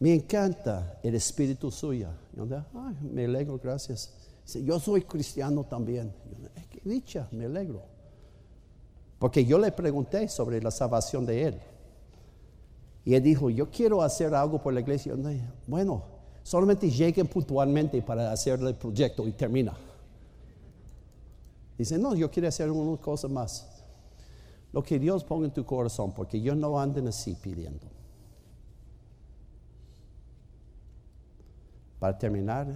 me 0.00 0.14
encanta 0.14 0.98
el 1.02 1.14
espíritu 1.14 1.70
suyo. 1.70 2.08
Yo, 2.34 2.44
Ay, 2.74 2.96
me 3.02 3.26
alegro, 3.26 3.58
gracias. 3.58 4.12
Dice, 4.44 4.64
yo 4.64 4.80
soy 4.80 5.02
cristiano 5.02 5.64
también. 5.64 6.12
Yo, 6.40 6.48
qué 6.70 6.80
dicha, 6.84 7.28
me 7.30 7.44
alegro. 7.44 7.82
Porque 9.18 9.44
yo 9.44 9.58
le 9.58 9.70
pregunté 9.70 10.28
sobre 10.28 10.60
la 10.60 10.72
salvación 10.72 11.24
de 11.24 11.44
él. 11.44 11.60
Y 13.04 13.14
él 13.14 13.22
dijo, 13.22 13.50
yo 13.50 13.70
quiero 13.70 14.02
hacer 14.02 14.34
algo 14.34 14.60
por 14.60 14.72
la 14.72 14.80
iglesia. 14.80 15.14
Bueno, 15.66 16.02
solamente 16.42 16.90
lleguen 16.90 17.28
puntualmente 17.28 18.02
para 18.02 18.32
hacer 18.32 18.60
el 18.60 18.74
proyecto 18.74 19.28
y 19.28 19.32
termina. 19.32 19.76
Dice, 21.78 21.98
no, 21.98 22.14
yo 22.14 22.30
quiero 22.30 22.48
hacer 22.48 22.70
una 22.70 23.00
cosa 23.00 23.28
más. 23.28 23.68
Lo 24.72 24.82
que 24.82 24.98
Dios 24.98 25.22
ponga 25.22 25.46
en 25.46 25.52
tu 25.52 25.64
corazón, 25.64 26.12
porque 26.12 26.40
yo 26.40 26.54
no 26.54 26.80
ando 26.80 27.06
así 27.08 27.34
pidiendo. 27.34 27.86
Para 32.02 32.18
terminar, 32.18 32.66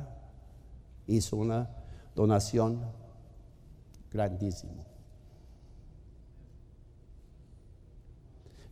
hizo 1.09 1.37
una 1.37 1.69
donación 2.15 2.81
grandísima. 4.09 4.85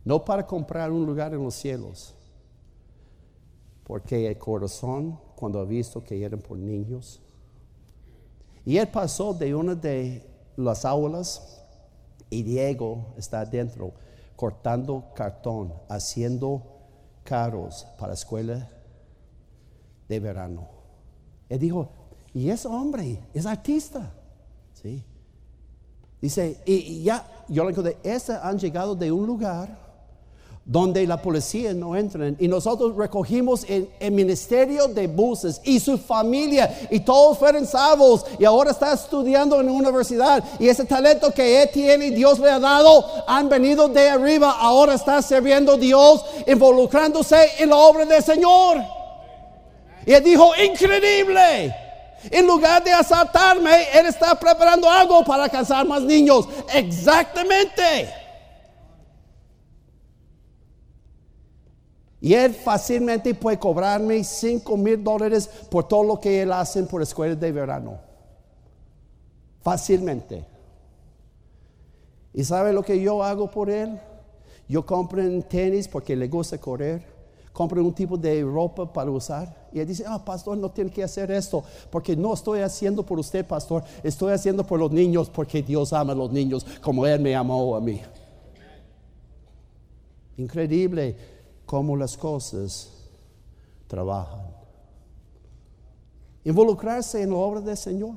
No 0.05 0.23
para 0.23 0.47
comprar 0.47 0.93
un 0.93 1.05
lugar 1.05 1.33
en 1.33 1.43
los 1.43 1.55
cielos, 1.55 2.15
porque 3.83 4.27
el 4.29 4.37
corazón, 4.37 5.19
cuando 5.35 5.59
ha 5.59 5.65
visto 5.65 6.01
que 6.01 6.23
eran 6.23 6.39
por 6.39 6.57
niños, 6.57 7.21
y 8.63 8.77
él 8.77 8.87
pasó 8.87 9.33
de 9.33 9.53
una 9.53 9.75
de 9.75 10.25
las 10.55 10.85
aulas 10.85 11.61
y 12.29 12.43
Diego 12.43 13.13
está 13.17 13.43
dentro 13.43 13.91
cortando 14.37 15.03
cartón, 15.13 15.73
haciendo 15.89 16.63
carros 17.25 17.85
para 17.97 18.07
la 18.07 18.13
escuela 18.13 18.69
de 20.07 20.19
verano. 20.19 20.67
Él 21.49 21.59
dijo, 21.59 21.89
y 22.33 22.49
ese 22.49 22.67
hombre 22.67 23.19
es 23.33 23.45
artista. 23.45 24.11
¿Sí? 24.73 25.03
Dice, 26.21 26.61
y, 26.65 27.03
ya, 27.03 27.25
yo 27.47 27.63
le 27.63 27.69
encontré, 27.71 27.97
ese 28.03 28.33
han 28.33 28.57
llegado 28.57 28.95
de 28.95 29.11
un 29.11 29.25
lugar 29.25 29.85
donde 30.65 31.05
la 31.05 31.21
policía 31.21 31.73
no 31.75 31.95
entra. 31.95 32.33
Y 32.39 32.47
nosotros 32.47 32.95
recogimos 32.95 33.63
el, 33.69 33.87
el, 33.99 34.11
ministerio 34.11 34.87
de 34.87 35.05
buses 35.05 35.61
y 35.63 35.79
su 35.79 35.97
familia 35.99 36.87
y 36.89 37.01
todos 37.01 37.37
fueron 37.37 37.67
salvos 37.67 38.25
y 38.39 38.45
ahora 38.45 38.71
está 38.71 38.91
estudiando 38.93 39.59
en 39.61 39.67
la 39.67 39.71
universidad 39.71 40.43
y 40.59 40.67
ese 40.67 40.85
talento 40.85 41.31
que 41.31 41.61
él 41.61 41.69
tiene 41.71 42.09
Dios 42.09 42.39
le 42.39 42.49
ha 42.49 42.59
dado 42.59 43.05
han 43.27 43.47
venido 43.47 43.87
de 43.87 44.09
arriba, 44.09 44.55
ahora 44.59 44.95
está 44.95 45.21
sirviendo 45.21 45.77
Dios, 45.77 46.25
involucrándose 46.47 47.37
en 47.59 47.69
la 47.69 47.77
obra 47.77 48.05
del 48.05 48.23
Señor. 48.23 48.94
Y 50.05 50.13
él 50.13 50.23
dijo, 50.23 50.51
increíble. 50.55 51.75
En 52.31 52.47
lugar 52.47 52.83
de 52.83 52.91
asaltarme, 52.91 53.89
él 53.93 54.07
está 54.07 54.39
preparando 54.39 54.89
algo 54.89 55.23
para 55.23 55.43
alcanzar 55.43 55.85
más 55.85 56.01
niños. 56.01 56.47
Exactamente. 56.73 58.09
Y 62.21 62.33
él 62.33 62.55
fácilmente 62.55 63.35
puede 63.35 63.59
cobrarme 63.59 64.23
5 64.23 64.77
mil 64.77 65.03
dólares 65.03 65.47
por 65.69 65.87
todo 65.87 66.03
lo 66.03 66.19
que 66.19 66.41
él 66.41 66.51
hace 66.51 66.81
por 66.83 67.01
escuelas 67.01 67.39
de 67.39 67.51
verano. 67.51 67.99
Fácilmente. 69.61 70.45
¿Y 72.33 72.43
sabe 72.43 72.73
lo 72.73 72.83
que 72.83 72.99
yo 72.99 73.23
hago 73.23 73.49
por 73.51 73.69
él? 73.69 73.99
Yo 74.67 74.85
compro 74.85 75.21
un 75.21 75.43
tenis 75.43 75.87
porque 75.87 76.15
le 76.15 76.27
gusta 76.27 76.57
correr. 76.57 77.14
Compro 77.55 77.81
un 77.81 77.93
tipo 77.93 78.17
de 78.17 78.43
ropa 78.43 78.91
para 78.91 79.09
usar. 79.09 79.69
Y 79.71 79.79
él 79.79 79.87
dice, 79.87 80.03
ah, 80.05 80.21
pastor, 80.21 80.57
no 80.57 80.69
tiene 80.69 80.91
que 80.91 81.01
hacer 81.01 81.31
esto. 81.31 81.63
Porque 81.89 82.13
no 82.13 82.33
estoy 82.33 82.59
haciendo 82.59 83.01
por 83.01 83.17
usted, 83.17 83.47
pastor. 83.47 83.81
Estoy 84.03 84.33
haciendo 84.33 84.67
por 84.67 84.77
los 84.77 84.91
niños 84.91 85.29
porque 85.29 85.63
Dios 85.63 85.93
ama 85.93 86.11
a 86.11 86.15
los 86.17 86.29
niños 86.33 86.65
como 86.81 87.05
Él 87.05 87.21
me 87.21 87.33
amó 87.33 87.73
a 87.77 87.79
mí. 87.79 88.01
Increíble 90.35 91.15
cómo 91.65 91.95
las 91.95 92.17
cosas 92.17 92.91
trabajan. 93.87 94.47
Involucrarse 96.43 97.21
en 97.21 97.29
la 97.29 97.37
obra 97.37 97.61
del 97.61 97.77
Señor. 97.77 98.15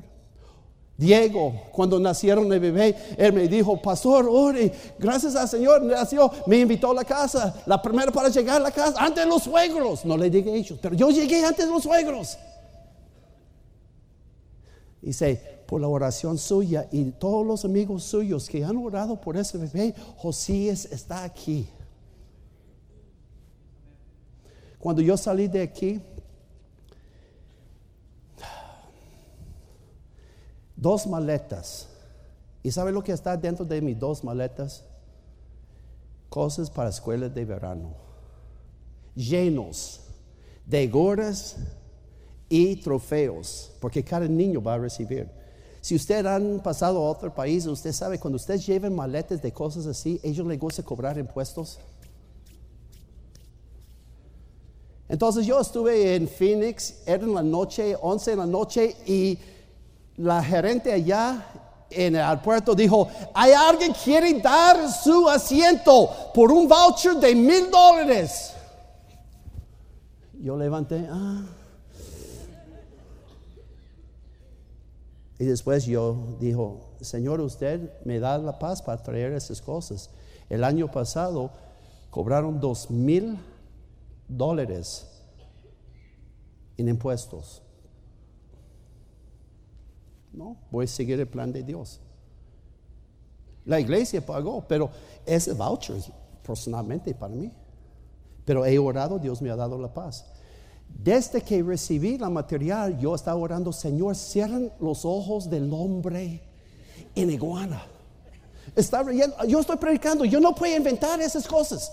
Diego, 0.99 1.55
cuando 1.71 2.01
nacieron 2.01 2.53
el 2.53 2.59
bebé, 2.59 2.93
él 3.17 3.33
me 3.33 3.47
dijo, 3.47 3.81
pastor, 3.81 4.27
ore, 4.29 4.73
gracias 4.99 5.37
al 5.37 5.49
Señor, 5.49 5.81
nació, 5.85 6.29
me 6.49 6.59
invitó 6.59 6.91
a 6.91 6.95
la 6.95 7.05
casa, 7.05 7.55
la 7.67 7.81
primera 7.81 8.11
para 8.11 8.29
llegar 8.31 8.57
a 8.57 8.65
la 8.65 8.73
casa, 8.73 8.97
antes 8.99 9.23
de 9.23 9.31
los 9.31 9.45
suegros, 9.45 10.05
no 10.05 10.17
le 10.17 10.29
dije 10.29 10.53
ellos, 10.53 10.77
pero 10.83 10.97
yo 10.97 11.09
llegué 11.11 11.45
antes 11.45 11.67
de 11.67 11.71
los 11.71 11.85
suegros. 11.85 12.37
Dice, 15.01 15.63
por 15.69 15.81
la 15.81 15.87
oración 15.87 16.37
suya 16.37 16.89
y 16.91 17.13
todos 17.13 17.47
los 17.47 17.65
amigos 17.65 18.03
suyos 18.03 18.49
que 18.49 18.65
han 18.65 18.77
orado 18.77 19.21
por 19.21 19.37
ese 19.37 19.57
bebé, 19.57 19.95
Josías 20.17 20.87
está 20.87 21.23
aquí. 21.23 21.69
Cuando 24.81 25.01
yo 25.01 25.17
salí 25.17 25.47
de 25.47 25.63
aquí, 25.63 26.01
dos 30.79 31.07
maletas. 31.07 31.89
¿Y 32.63 32.71
sabe 32.71 32.93
lo 32.93 33.03
que 33.03 33.13
está 33.13 33.37
dentro 33.37 33.65
de 33.65 33.81
mis 33.81 33.99
dos 33.99 34.25
maletas? 34.25 34.85
Cosas 36.29 36.71
para 36.71 36.91
escuelas 36.91 37.35
de 37.35 37.45
verano. 37.45 37.95
Llenos 39.15 40.01
de 40.65 40.87
gorras 40.89 41.57
y 42.49 42.77
trofeos, 42.77 43.73
porque 43.81 44.05
cada 44.05 44.27
niño 44.29 44.63
va 44.63 44.75
a 44.75 44.79
recibir. 44.79 45.29
Si 45.81 45.95
usted 45.95 46.25
han 46.27 46.61
pasado 46.61 46.99
a 46.99 47.11
otro 47.11 47.35
país, 47.35 47.67
usted 47.67 47.93
sabe, 47.93 48.19
cuando 48.19 48.37
usted 48.37 48.59
lleva 48.59 48.91
maletas 48.91 49.41
de 49.41 49.53
cosas 49.53 49.87
así, 49.87 50.21
ellos 50.23 50.47
les 50.47 50.59
gusta 50.59 50.83
cobrar 50.83 51.19
impuestos. 51.19 51.79
Entonces 55.09 55.47
yo 55.47 55.59
estuve 55.59 56.15
en 56.15 56.29
Phoenix, 56.29 57.03
era 57.07 57.25
en 57.25 57.35
la 57.35 57.43
noche, 57.43 57.97
11 58.01 58.31
de 58.31 58.37
la 58.37 58.47
noche, 58.47 58.95
y 59.07 59.39
la 60.19 60.43
gerente 60.43 60.93
allá 60.93 61.47
en 61.91 62.17
el 62.17 62.23
aeropuerto 62.23 62.75
dijo, 62.75 63.09
hay 63.33 63.53
alguien 63.53 63.93
quiere 63.93 64.41
dar 64.41 64.91
su 64.93 65.29
asiento 65.29 66.11
por 66.35 66.53
un 66.53 66.69
voucher 66.69 67.15
de 67.15 67.35
mil 67.35 67.71
dólares. 67.71 68.53
Yo 70.41 70.57
levanté, 70.57 71.07
ah. 71.11 71.43
Y 75.39 75.45
después 75.45 75.87
yo 75.87 76.37
dijo, 76.41 76.81
Señor, 77.01 77.41
usted 77.41 78.05
me 78.05 78.19
da 78.19 78.39
la 78.39 78.59
paz 78.59 78.83
para 78.83 79.03
traer 79.03 79.33
esas 79.33 79.63
cosas. 79.63 80.11
El 80.51 80.65
año 80.65 80.91
pasado 80.91 81.51
cobraron 82.11 82.59
dos 82.59 82.91
mil 82.91 83.39
dólares 84.27 85.07
en 86.77 86.89
impuestos. 86.89 87.63
No, 90.39 90.57
voy 90.71 90.85
a 90.85 90.89
seguir 90.89 91.19
el 91.19 91.27
plan 91.27 91.53
de 91.53 91.65
Dios. 91.65 91.99
La 93.65 93.81
iglesia 93.81 94.25
pagó, 94.25 94.65
pero 94.69 94.89
ese 95.27 95.53
voucher 95.53 95.97
personalmente 96.47 97.13
para 97.13 97.35
mí. 97.35 97.51
Pero 98.45 98.65
he 98.65 98.79
orado, 98.79 99.19
Dios 99.19 99.43
me 99.43 99.51
ha 99.51 99.57
dado 99.57 99.77
la 99.77 99.93
paz. 99.93 100.25
Desde 100.89 101.43
que 101.43 101.61
recibí 101.61 102.17
la 102.19 102.31
material, 102.31 102.97
yo 103.01 103.17
estaba 103.17 103.37
orando, 103.37 103.73
Señor, 103.73 104.15
cierren 104.15 104.73
los 104.79 105.05
ojos 105.05 105.51
del 105.51 105.73
hombre 105.73 106.41
en 107.17 107.31
iguana. 107.33 107.83
yo 109.49 109.59
estoy 109.59 109.77
predicando, 109.77 110.25
yo 110.25 110.39
no 110.39 110.55
puedo 110.55 110.77
inventar 110.77 111.21
esas 111.21 111.49
cosas. 111.49 111.93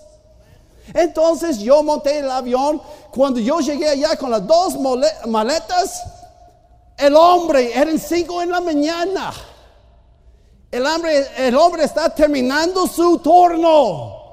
Entonces 0.93 1.58
yo 1.58 1.81
monté 1.81 2.19
el 2.19 2.29
avión. 2.29 2.79
Cuando 3.10 3.39
yo 3.39 3.60
llegué 3.60 3.89
allá 3.89 4.15
con 4.15 4.29
las 4.29 4.45
dos 4.45 4.77
maletas, 5.25 6.14
el 6.97 7.15
hombre, 7.15 7.77
eran 7.77 7.99
cinco 7.99 8.41
en 8.41 8.51
la 8.51 8.62
mañana. 8.62 9.34
El 10.71 10.86
hombre, 10.86 11.25
el 11.38 11.55
hombre 11.55 11.84
está 11.84 12.13
terminando 12.13 12.88
su 12.88 13.19
turno. 13.19 14.25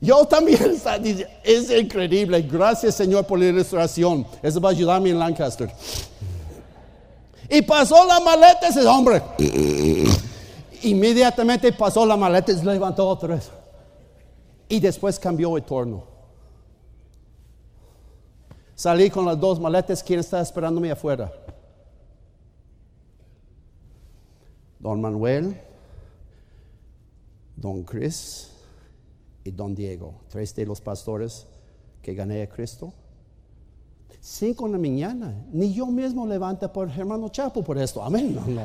Yo 0.00 0.24
también 0.24 0.62
está 0.74 0.96
es 1.44 1.70
increíble. 1.70 2.42
Gracias 2.42 2.94
Señor 2.94 3.26
por 3.26 3.38
la 3.38 3.46
ilustración. 3.46 4.26
Eso 4.42 4.60
va 4.60 4.70
a 4.70 4.72
ayudarme 4.72 5.10
en 5.10 5.18
Lancaster. 5.18 5.70
Y 7.48 7.62
pasó 7.62 8.06
la 8.06 8.20
maleta 8.20 8.68
ese 8.68 8.86
hombre. 8.86 9.22
Inmediatamente 10.82 11.72
pasó 11.72 12.06
la 12.06 12.16
maleta 12.16 12.52
y 12.52 12.56
se 12.56 12.64
levantó 12.64 13.08
otra 13.08 13.34
vez. 13.34 13.50
Y 14.68 14.78
después 14.80 15.18
cambió 15.18 15.56
el 15.56 15.64
torno. 15.64 16.04
Salí 18.80 19.10
con 19.10 19.26
las 19.26 19.38
dos 19.38 19.60
maletas. 19.60 20.02
¿Quién 20.02 20.20
está 20.20 20.40
esperándome 20.40 20.90
afuera? 20.90 21.30
Don 24.78 24.98
Manuel, 25.02 25.54
Don 27.56 27.82
Chris 27.82 28.50
y 29.44 29.50
Don 29.50 29.74
Diego. 29.74 30.14
Tres 30.30 30.54
de 30.54 30.64
los 30.64 30.80
pastores 30.80 31.46
que 32.00 32.14
gané 32.14 32.40
a 32.40 32.48
Cristo. 32.48 32.94
Cinco 34.18 34.64
en 34.64 34.72
la 34.72 34.78
mañana. 34.78 35.44
Ni 35.52 35.74
yo 35.74 35.84
mismo 35.84 36.26
levanta 36.26 36.72
por 36.72 36.88
hermano 36.88 37.28
Chapo 37.28 37.62
por 37.62 37.76
esto. 37.76 38.02
Amén. 38.02 38.34
No. 38.34 38.62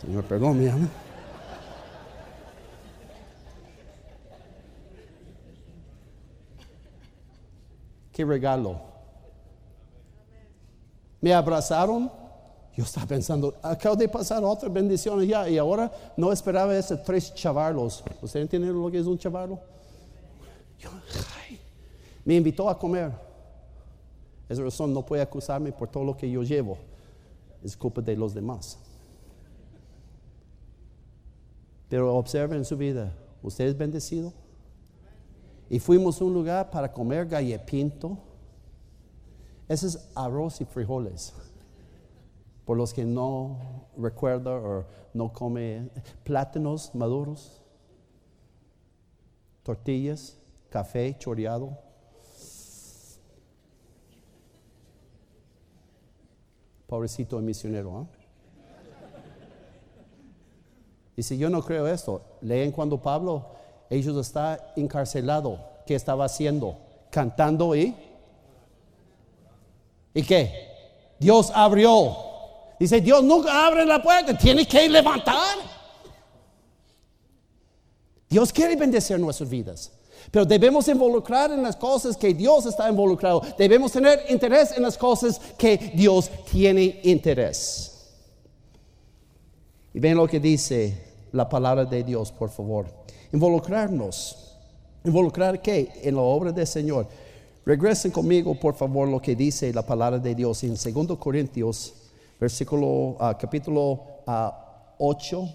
Señor, 0.00 0.24
perdón, 0.24 0.58
mi 0.58 0.66
amén. 0.66 1.05
Qué 8.16 8.24
regalo. 8.24 8.80
Me 11.20 11.34
abrazaron. 11.34 12.10
Yo 12.74 12.82
estaba 12.82 13.06
pensando, 13.06 13.54
acabo 13.62 13.94
de 13.94 14.08
pasar 14.08 14.42
otra 14.42 14.70
bendición 14.70 15.22
ya 15.22 15.46
y 15.50 15.58
ahora 15.58 15.92
no 16.16 16.32
esperaba 16.32 16.74
esos 16.74 17.02
tres 17.02 17.34
chavalos. 17.34 18.02
¿Usted 18.22 18.40
entiende 18.40 18.68
lo 18.68 18.90
que 18.90 19.00
es 19.00 19.06
un 19.06 19.18
chavalo? 19.18 19.60
Yo, 20.78 20.88
me 22.24 22.36
invitó 22.36 22.70
a 22.70 22.78
comer. 22.78 23.12
Esa 24.48 24.62
razón 24.62 24.94
no 24.94 25.04
puede 25.04 25.20
acusarme 25.20 25.70
por 25.72 25.88
todo 25.88 26.04
lo 26.04 26.16
que 26.16 26.30
yo 26.30 26.42
llevo. 26.42 26.78
Es 27.62 27.76
culpa 27.76 28.00
de 28.00 28.16
los 28.16 28.32
demás. 28.32 28.78
Pero 31.90 32.14
observen 32.16 32.64
su 32.64 32.78
vida. 32.78 33.12
¿Usted 33.42 33.66
es 33.66 33.76
bendecido? 33.76 34.32
Y 35.68 35.78
fuimos 35.80 36.20
a 36.20 36.24
un 36.24 36.34
lugar 36.34 36.70
para 36.70 36.92
comer 36.92 37.26
gallepinto. 37.26 38.18
Ese 39.68 39.88
es 39.88 40.08
arroz 40.14 40.60
y 40.60 40.64
frijoles. 40.64 41.34
Por 42.64 42.76
los 42.76 42.92
que 42.92 43.04
no 43.04 43.86
recuerda 43.96 44.52
o 44.52 44.84
no 45.12 45.32
come 45.32 45.88
plátanos 46.24 46.94
maduros, 46.94 47.62
tortillas, 49.62 50.38
café 50.70 51.16
choreado. 51.18 51.78
Pobrecito 56.86 57.38
el 57.38 57.44
misionero. 57.44 58.02
¿eh? 58.02 58.16
Dice, 61.16 61.36
yo 61.36 61.50
no 61.50 61.62
creo 61.62 61.88
esto. 61.88 62.22
Leen 62.42 62.70
cuando 62.70 63.00
Pablo, 63.00 63.55
ellos 63.90 64.16
está 64.16 64.72
encarcelado. 64.76 65.58
¿Qué 65.86 65.94
estaba 65.94 66.24
haciendo? 66.24 66.76
Cantando 67.10 67.74
y... 67.74 67.94
¿Y 70.14 70.22
qué? 70.22 70.52
Dios 71.18 71.50
abrió. 71.54 72.16
Dice, 72.78 73.00
Dios 73.00 73.22
nunca 73.22 73.66
abre 73.66 73.84
la 73.84 74.02
puerta, 74.02 74.36
tiene 74.36 74.66
que 74.66 74.88
levantar. 74.88 75.58
Dios 78.28 78.52
quiere 78.52 78.76
bendecir 78.76 79.18
nuestras 79.18 79.48
vidas. 79.48 79.92
Pero 80.30 80.44
debemos 80.44 80.88
involucrar 80.88 81.52
en 81.52 81.62
las 81.62 81.76
cosas 81.76 82.16
que 82.16 82.34
Dios 82.34 82.66
está 82.66 82.88
involucrado. 82.88 83.42
Debemos 83.56 83.92
tener 83.92 84.24
interés 84.28 84.76
en 84.76 84.82
las 84.82 84.98
cosas 84.98 85.40
que 85.56 85.76
Dios 85.94 86.30
tiene 86.50 87.00
interés. 87.04 87.92
Y 89.94 90.00
ven 90.00 90.16
lo 90.16 90.26
que 90.26 90.40
dice 90.40 91.04
la 91.32 91.48
palabra 91.48 91.84
de 91.84 92.02
Dios, 92.02 92.32
por 92.32 92.50
favor. 92.50 93.05
Involucrarnos. 93.32 94.56
¿Involucrar 95.04 95.60
qué? 95.62 96.00
En 96.02 96.16
la 96.16 96.22
obra 96.22 96.52
del 96.52 96.66
Señor. 96.66 97.08
Regresen 97.64 98.10
conmigo, 98.10 98.54
por 98.58 98.74
favor, 98.74 99.08
lo 99.08 99.20
que 99.20 99.34
dice 99.34 99.72
la 99.72 99.84
palabra 99.84 100.18
de 100.18 100.34
Dios 100.34 100.62
en 100.62 100.74
2 100.74 101.18
Corintios, 101.18 101.94
versículo, 102.38 103.16
ah, 103.18 103.36
capítulo 103.36 104.00
8, 104.98 105.42
ah, 105.42 105.54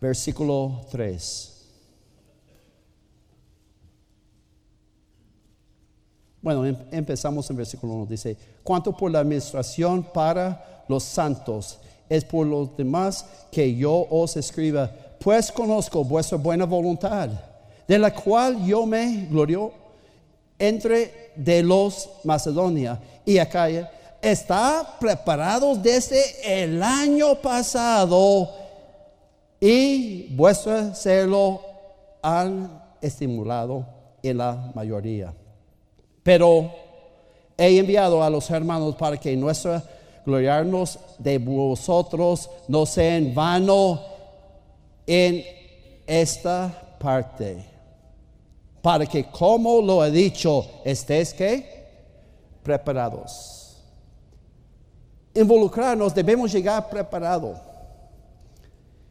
versículo 0.00 0.82
3. 0.90 1.56
Bueno, 6.42 6.64
em, 6.64 6.76
empezamos 6.90 7.48
en 7.50 7.56
versículo 7.56 7.94
1. 7.94 8.06
Dice, 8.06 8.36
cuanto 8.62 8.96
por 8.96 9.10
la 9.10 9.20
administración 9.20 10.02
para 10.02 10.84
los 10.88 11.02
santos, 11.02 11.78
es 12.10 12.24
por 12.24 12.46
los 12.46 12.76
demás 12.76 13.24
que 13.50 13.74
yo 13.74 14.06
os 14.10 14.36
escriba, 14.36 14.90
pues 15.20 15.50
conozco 15.52 16.04
vuestra 16.04 16.36
buena 16.36 16.66
voluntad, 16.66 17.30
de 17.86 17.98
la 17.98 18.12
cual 18.12 18.66
yo 18.66 18.84
me 18.84 19.26
glorio 19.30 19.72
entre 20.58 21.30
de 21.36 21.62
los 21.62 22.10
Macedonia 22.24 23.00
y 23.24 23.38
Acaya, 23.38 23.90
está 24.20 24.96
preparados 24.98 25.80
desde 25.82 26.62
el 26.62 26.82
año 26.82 27.36
pasado 27.36 28.50
y 29.60 30.34
vuestro 30.34 30.94
celo 30.94 31.62
han 32.20 32.82
estimulado 33.00 33.86
en 34.22 34.38
la 34.38 34.72
mayoría. 34.74 35.32
Pero 36.22 36.70
he 37.56 37.78
enviado 37.78 38.22
a 38.22 38.28
los 38.28 38.50
hermanos 38.50 38.96
para 38.96 39.16
que 39.16 39.36
nuestra 39.36 39.82
gloriarnos 40.24 40.98
de 41.18 41.38
vosotros 41.38 42.50
no 42.68 42.86
sea 42.86 43.16
en 43.16 43.34
vano 43.34 44.00
en 45.06 45.44
esta 46.06 46.96
parte. 46.98 47.64
Para 48.82 49.04
que, 49.06 49.24
como 49.24 49.82
lo 49.82 50.04
he 50.04 50.10
dicho, 50.10 50.66
estéis 50.84 51.34
que 51.34 51.80
preparados. 52.62 53.76
Involucrarnos, 55.34 56.14
debemos 56.14 56.52
llegar 56.52 56.88
preparados. 56.88 57.58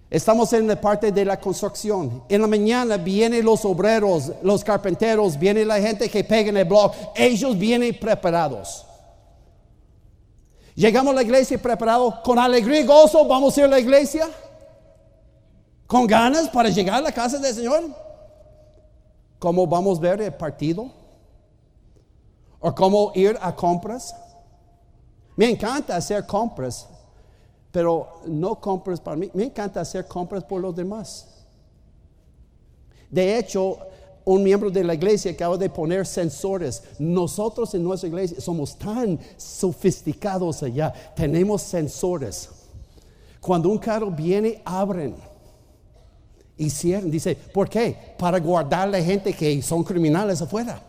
Estamos 0.09 0.51
en 0.53 0.67
la 0.67 0.79
parte 0.79 1.11
de 1.11 1.23
la 1.23 1.39
construcción. 1.39 2.23
En 2.27 2.41
la 2.41 2.47
mañana 2.47 2.97
vienen 2.97 3.45
los 3.45 3.63
obreros, 3.63 4.31
los 4.41 4.63
carpinteros, 4.63 5.37
viene 5.37 5.63
la 5.63 5.79
gente 5.79 6.09
que 6.09 6.23
pega 6.23 6.49
en 6.49 6.57
el 6.57 6.65
blog. 6.65 6.91
Ellos 7.15 7.57
vienen 7.57 7.95
preparados. 7.99 8.85
Llegamos 10.79 11.11
a 11.11 11.15
la 11.15 11.23
iglesia 11.23 11.61
preparados 11.61 12.21
con 12.23 12.39
alegría 12.39 12.79
y 12.79 12.85
gozo. 12.85 13.27
Vamos 13.27 13.57
a 13.57 13.59
ir 13.59 13.65
a 13.65 13.67
la 13.67 13.79
iglesia 13.81 14.29
con 15.85 16.07
ganas 16.07 16.47
para 16.47 16.69
llegar 16.69 16.99
a 16.99 17.01
la 17.01 17.11
casa 17.11 17.37
del 17.37 17.53
Señor. 17.53 17.83
¿Cómo 19.39 19.67
vamos 19.67 19.97
a 19.97 20.01
ver 20.01 20.21
el 20.21 20.33
partido? 20.33 20.89
¿O 22.61 22.73
cómo 22.73 23.11
ir 23.13 23.37
a 23.41 23.53
compras? 23.53 24.15
Me 25.35 25.49
encanta 25.49 25.97
hacer 25.97 26.25
compras, 26.25 26.87
pero 27.73 28.21
no 28.25 28.57
compras 28.57 29.01
para 29.01 29.17
mí. 29.17 29.29
Me 29.33 29.43
encanta 29.43 29.81
hacer 29.81 30.07
compras 30.07 30.45
por 30.45 30.61
los 30.61 30.73
demás. 30.73 31.27
De 33.09 33.37
hecho, 33.37 33.79
un 34.29 34.43
miembro 34.43 34.69
de 34.69 34.83
la 34.83 34.93
iglesia 34.93 35.31
acaba 35.31 35.57
de 35.57 35.71
poner 35.71 36.05
sensores. 36.05 36.83
Nosotros 36.99 37.73
en 37.73 37.83
nuestra 37.83 38.09
iglesia 38.09 38.39
somos 38.39 38.77
tan 38.77 39.19
sofisticados 39.37 40.61
allá. 40.61 40.93
Tenemos 41.15 41.63
sensores. 41.63 42.47
Cuando 43.41 43.69
un 43.69 43.79
carro 43.79 44.11
viene, 44.11 44.61
abren 44.63 45.15
y 46.55 46.69
cierran. 46.69 47.09
Dice, 47.09 47.35
¿por 47.35 47.67
qué? 47.67 48.13
Para 48.19 48.39
guardar 48.39 48.87
a 48.87 48.91
la 48.91 49.01
gente 49.01 49.33
que 49.33 49.59
son 49.63 49.83
criminales 49.83 50.39
afuera. 50.43 50.79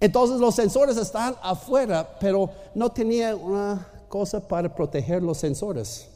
Entonces 0.00 0.40
los 0.40 0.56
sensores 0.56 0.96
están 0.96 1.36
afuera, 1.40 2.18
pero 2.18 2.50
no 2.74 2.90
tenía 2.90 3.36
una 3.36 3.86
cosa 4.08 4.40
para 4.40 4.74
proteger 4.74 5.22
los 5.22 5.38
sensores. 5.38 6.08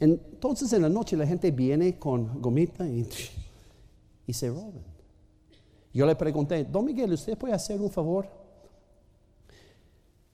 Entonces 0.00 0.72
en 0.72 0.82
la 0.82 0.88
noche 0.88 1.16
la 1.16 1.26
gente 1.26 1.52
viene 1.52 2.00
con 2.00 2.42
gomita 2.42 2.84
y 2.84 3.06
y 4.26 4.32
se 4.32 4.48
roban. 4.48 4.84
Yo 5.92 6.06
le 6.06 6.14
pregunté, 6.14 6.64
Don 6.64 6.84
Miguel, 6.84 7.12
¿usted 7.12 7.36
puede 7.36 7.54
hacer 7.54 7.80
un 7.80 7.90
favor? 7.90 8.28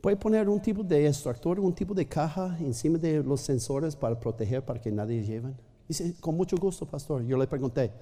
¿Puede 0.00 0.16
poner 0.16 0.48
un 0.48 0.60
tipo 0.60 0.84
de 0.84 1.06
extractor, 1.06 1.58
un 1.58 1.74
tipo 1.74 1.94
de 1.94 2.06
caja 2.06 2.56
encima 2.60 2.98
de 2.98 3.22
los 3.22 3.40
sensores 3.40 3.96
para 3.96 4.18
proteger, 4.18 4.64
para 4.64 4.80
que 4.80 4.92
nadie 4.92 5.22
lleve? 5.22 5.54
Dice, 5.88 6.14
con 6.20 6.36
mucho 6.36 6.56
gusto, 6.56 6.86
pastor. 6.86 7.24
Yo 7.24 7.36
le 7.36 7.46
pregunté, 7.46 7.92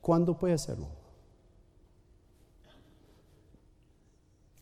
¿cuándo 0.00 0.36
puede 0.36 0.54
hacerlo? 0.54 0.88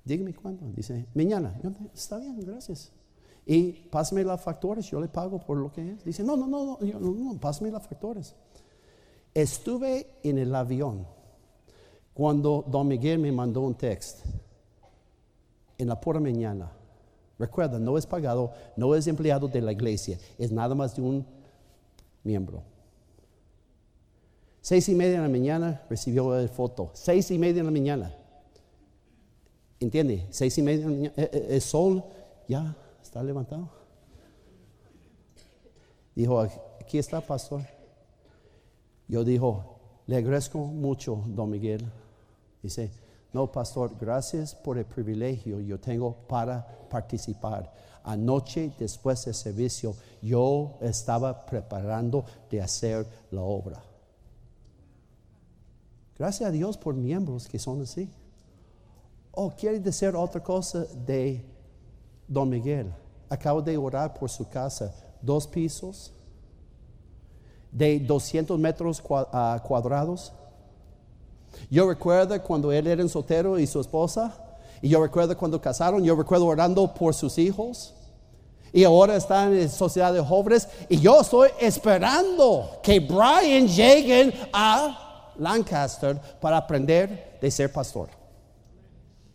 Dígame 0.05 0.35
cuándo. 0.35 0.71
Dice, 0.73 1.07
mañana. 1.15 1.59
Está 1.95 2.19
bien, 2.19 2.39
gracias. 2.41 2.93
Y 3.47 3.73
pásame 3.73 4.23
las 4.23 4.41
factores, 4.41 4.87
yo 4.87 5.01
le 5.01 5.09
pago 5.09 5.41
por 5.41 5.57
lo 5.57 5.73
que 5.73 5.93
es. 5.93 6.05
Dice, 6.05 6.23
no, 6.23 6.37
no, 6.37 6.47
no, 6.47 6.79
no, 6.81 7.01
no, 7.01 7.11
no 7.11 7.41
pásame 7.41 7.71
las 7.71 7.87
factores. 7.87 8.35
Estuve 9.35 10.07
en 10.23 10.39
el 10.39 10.55
avión 10.55 11.07
cuando 12.13 12.65
Don 12.67 12.89
Miguel 12.89 13.19
me 13.19 13.31
mandó 13.33 13.61
un 13.61 13.75
texto 13.75 14.23
en 15.79 15.89
la 15.89 16.01
pura 16.01 16.21
mañana. 16.21 16.71
Recuerda, 17.39 17.79
no 17.79 17.97
es 17.97 18.07
pagado, 18.07 18.53
no 18.77 18.95
es 18.95 19.07
empleado 19.07 19.49
de 19.49 19.63
la 19.63 19.73
iglesia, 19.73 20.19
es 20.37 20.53
nada 20.53 20.75
más 20.75 20.95
de 20.95 21.03
un 21.03 21.27
miembro. 22.23 22.63
Seis 24.61 24.89
y 24.91 24.95
media 24.95 25.13
de 25.13 25.23
la 25.23 25.29
mañana 25.29 25.83
recibió 25.89 26.39
el 26.39 26.49
foto. 26.49 26.91
Seis 26.93 27.31
y 27.31 27.39
media 27.39 27.55
de 27.55 27.63
la 27.63 27.71
mañana. 27.71 28.15
¿Entiende? 29.79 30.27
Seis 30.31 30.59
y 30.59 30.63
media 30.63 30.81
de 30.81 30.85
la 30.85 30.91
mañana. 30.91 31.15
Eh, 31.17 31.31
eh, 31.33 31.47
El 31.51 31.61
sol 31.63 32.05
ya 32.47 32.77
está 33.03 33.23
levantado. 33.23 33.71
Dijo, 36.15 36.41
aquí 36.79 36.99
está, 36.99 37.23
pastor. 37.23 37.63
Yo 39.11 39.25
dijo, 39.25 39.65
le 40.07 40.19
agradezco 40.19 40.59
mucho, 40.59 41.25
don 41.27 41.51
Miguel. 41.51 41.85
Dice, 42.63 42.93
no, 43.33 43.51
pastor, 43.51 43.91
gracias 44.01 44.55
por 44.55 44.79
el 44.79 44.85
privilegio 44.85 45.59
yo 45.61 45.81
tengo 45.81 46.15
para 46.29 46.65
participar. 46.89 47.73
Anoche, 48.05 48.73
después 48.79 49.25
del 49.25 49.35
servicio, 49.35 49.97
yo 50.23 50.79
estaba 50.81 51.45
preparando 51.45 52.25
de 52.49 52.63
hacer 52.63 53.05
la 53.33 53.43
obra. 53.43 53.83
Gracias 56.17 56.49
a 56.49 56.53
Dios 56.53 56.79
por 56.79 56.95
miembros 56.95 57.49
que 57.49 57.59
son 57.59 57.83
así. 57.83 58.09
Oh, 59.33 59.51
quiere 59.51 59.81
decir 59.81 60.15
otra 60.15 60.41
cosa 60.41 60.85
de 61.05 61.45
Don 62.29 62.49
Miguel. 62.49 62.95
Acabo 63.29 63.61
de 63.61 63.77
orar 63.77 64.15
por 64.15 64.31
su 64.31 64.49
casa. 64.49 64.95
Dos 65.21 65.49
pisos 65.49 66.13
de 67.73 67.99
200 68.01 68.59
metros 68.59 69.03
cua- 69.03 69.61
cuadrados. 69.63 70.33
Yo 71.71 71.89
recuerdo 71.89 72.41
cuando 72.43 72.73
él 72.73 72.87
era 72.87 73.03
un 73.03 73.09
soltero 73.09 73.59
y 73.59 73.67
su 73.67 73.81
esposa. 73.81 74.33
Y 74.83 74.89
yo 74.89 75.03
recuerdo 75.03 75.37
cuando 75.37 75.61
casaron. 75.61 76.03
Yo 76.03 76.15
recuerdo 76.17 76.47
orando 76.47 76.93
por 76.95 77.15
sus 77.15 77.39
hijos. 77.39 77.95
Y 78.73 78.85
ahora 78.85 79.17
están 79.17 79.53
en 79.55 79.69
sociedad 79.69 80.13
de 80.13 80.21
jóvenes. 80.21 80.69
Y 80.89 80.99
yo 81.01 81.21
estoy 81.21 81.51
esperando 81.61 82.79
que 82.83 83.01
Brian 83.01 83.67
llegue 83.67 84.33
a 84.53 85.33
Lancaster 85.39 86.19
para 86.41 86.57
aprender 86.57 87.39
de 87.41 87.51
ser 87.51 87.73
pastor. 87.73 88.09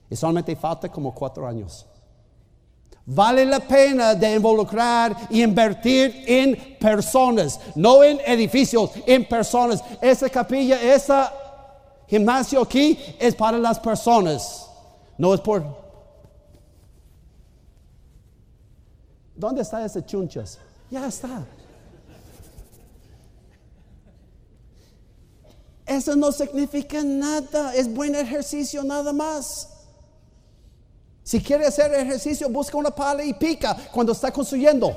Y 0.10 0.16
solamente 0.16 0.56
falta 0.56 0.90
como 0.90 1.14
cuatro 1.14 1.46
años. 1.48 1.86
Vale 3.08 3.46
la 3.46 3.60
pena 3.60 4.16
de 4.16 4.34
involucrar 4.34 5.16
y 5.30 5.44
invertir 5.44 6.24
en 6.26 6.78
personas, 6.80 7.60
no 7.76 8.04
en 8.04 8.20
edificios, 8.26 8.90
en 9.06 9.28
personas. 9.28 9.84
Esa 10.02 10.28
capilla, 10.28 10.82
ese 10.82 11.14
gimnasio 12.08 12.62
aquí 12.62 12.98
es 13.20 13.36
para 13.36 13.60
las 13.60 13.80
personas, 13.80 14.68
no 15.20 15.36
es 15.36 15.42
por... 15.42 15.86
¿Dónde 19.36 19.62
está 19.62 19.86
ese 19.86 20.04
chunchas? 20.04 20.58
Ya 20.90 21.06
está. 21.08 21.46
Eso 25.86 26.16
no 26.16 26.32
significa 26.32 27.04
nada, 27.04 27.76
es 27.76 27.94
buen 27.94 28.16
ejercicio 28.16 28.84
nada 28.84 29.14
más. 29.14 29.75
Si 31.26 31.42
quiere 31.42 31.66
hacer 31.66 31.92
ejercicio, 31.92 32.48
busca 32.50 32.78
una 32.78 32.92
pala 32.92 33.24
y 33.24 33.34
pica 33.34 33.76
cuando 33.92 34.12
está 34.12 34.32
construyendo. 34.32 34.96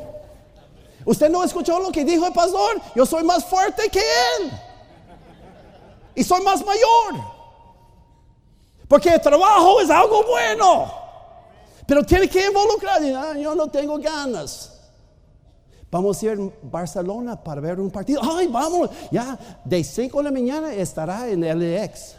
Usted 1.06 1.30
no 1.30 1.42
escuchó 1.42 1.80
lo 1.80 1.90
que 1.90 2.04
dijo 2.04 2.26
el 2.26 2.34
pastor. 2.34 2.78
Yo 2.94 3.06
soy 3.06 3.24
más 3.24 3.46
fuerte 3.46 3.88
que 3.88 3.98
él. 4.00 4.50
Y 6.14 6.22
soy 6.22 6.42
más 6.42 6.62
mayor. 6.62 7.24
Porque 8.86 9.08
el 9.08 9.20
trabajo 9.22 9.80
es 9.80 9.88
algo 9.88 10.22
bueno. 10.24 10.92
Pero 11.86 12.04
tiene 12.04 12.28
que 12.28 12.46
involucrar. 12.46 13.00
"Ah, 13.16 13.38
yo 13.38 13.54
no 13.54 13.68
tengo 13.68 13.96
ganas. 13.96 14.74
Vamos 15.90 16.22
a 16.22 16.26
ir 16.26 16.32
a 16.32 16.50
Barcelona 16.62 17.42
para 17.42 17.62
ver 17.62 17.80
un 17.80 17.90
partido. 17.90 18.20
Ay, 18.22 18.48
vamos. 18.48 18.90
Ya 19.10 19.38
de 19.64 19.82
5 19.82 20.18
de 20.18 20.24
la 20.24 20.30
mañana 20.30 20.74
estará 20.74 21.26
en 21.30 21.42
LX 21.42 22.17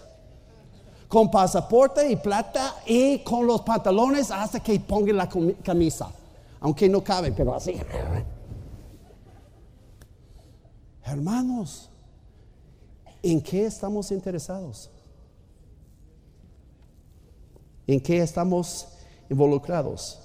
con 1.10 1.32
pasaporte 1.32 2.10
y 2.10 2.16
plata 2.16 2.76
y 2.86 3.20
con 3.20 3.46
los 3.48 3.62
pantalones 3.62 4.30
hasta 4.30 4.60
que 4.60 4.80
ponga 4.80 5.12
la 5.12 5.28
camisa. 5.64 6.12
Aunque 6.62 6.88
no 6.88 7.04
cabe, 7.04 7.32
pero 7.32 7.56
así. 7.56 7.76
Hermanos, 11.04 11.90
¿en 13.24 13.42
qué 13.42 13.66
estamos 13.66 14.12
interesados? 14.12 14.92
¿En 17.88 18.00
qué 18.00 18.20
estamos 18.22 18.90
involucrados? 19.32 20.20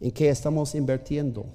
¿En 0.00 0.10
qué 0.10 0.30
estamos 0.30 0.74
invirtiendo? 0.74 1.46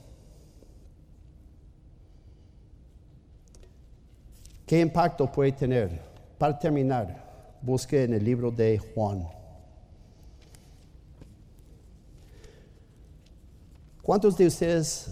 ¿Qué 4.65 4.79
impacto 4.79 5.29
puede 5.29 5.51
tener? 5.51 6.01
Para 6.37 6.57
terminar, 6.57 7.28
busque 7.61 8.03
en 8.03 8.13
el 8.13 8.23
libro 8.23 8.51
de 8.51 8.79
Juan. 8.79 9.27
¿Cuántos 14.01 14.37
de 14.37 14.47
ustedes 14.47 15.07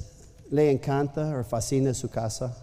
le 0.49 0.71
encanta 0.71 1.39
o 1.39 1.43
fascina 1.43 1.93
su 1.93 2.09
casa? 2.09 2.55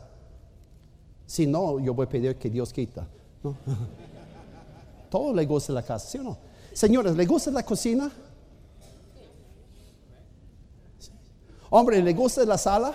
Si 1.26 1.46
no, 1.46 1.78
yo 1.78 1.94
voy 1.94 2.06
a 2.06 2.08
pedir 2.08 2.36
que 2.36 2.50
Dios 2.50 2.72
quita. 2.72 3.06
¿no? 3.42 3.56
Todo 5.10 5.32
le 5.32 5.46
gusta 5.46 5.72
la 5.72 5.82
casa, 5.82 6.08
¿sí 6.08 6.18
o 6.18 6.22
no? 6.22 6.38
Señores, 6.72 7.14
¿le 7.14 7.24
gusta 7.24 7.50
la 7.50 7.62
cocina? 7.62 8.10
Hombre, 11.70 12.02
¿le 12.02 12.12
gusta 12.12 12.44
la 12.44 12.58
sala? 12.58 12.94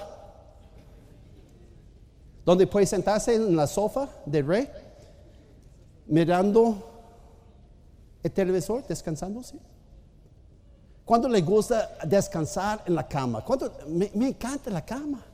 Donde 2.45 2.67
puede 2.67 2.85
sentarse 2.85 3.35
en 3.35 3.55
la 3.55 3.67
sofá 3.67 4.09
del 4.25 4.45
rey, 4.45 4.69
mirando 6.09 6.75
el 8.21 8.31
televisor, 8.31 8.85
descansando, 8.85 9.41
¿sí? 9.43 9.59
¿Cuánto 11.05 11.29
le 11.29 11.41
gusta 11.41 11.97
descansar 12.05 12.83
en 12.85 12.95
la 12.95 13.07
cama? 13.07 13.43
¿Cuánto? 13.43 13.71
Me, 13.87 14.27
encanta 14.27 14.69
la 14.69 14.85
cama. 14.85 15.25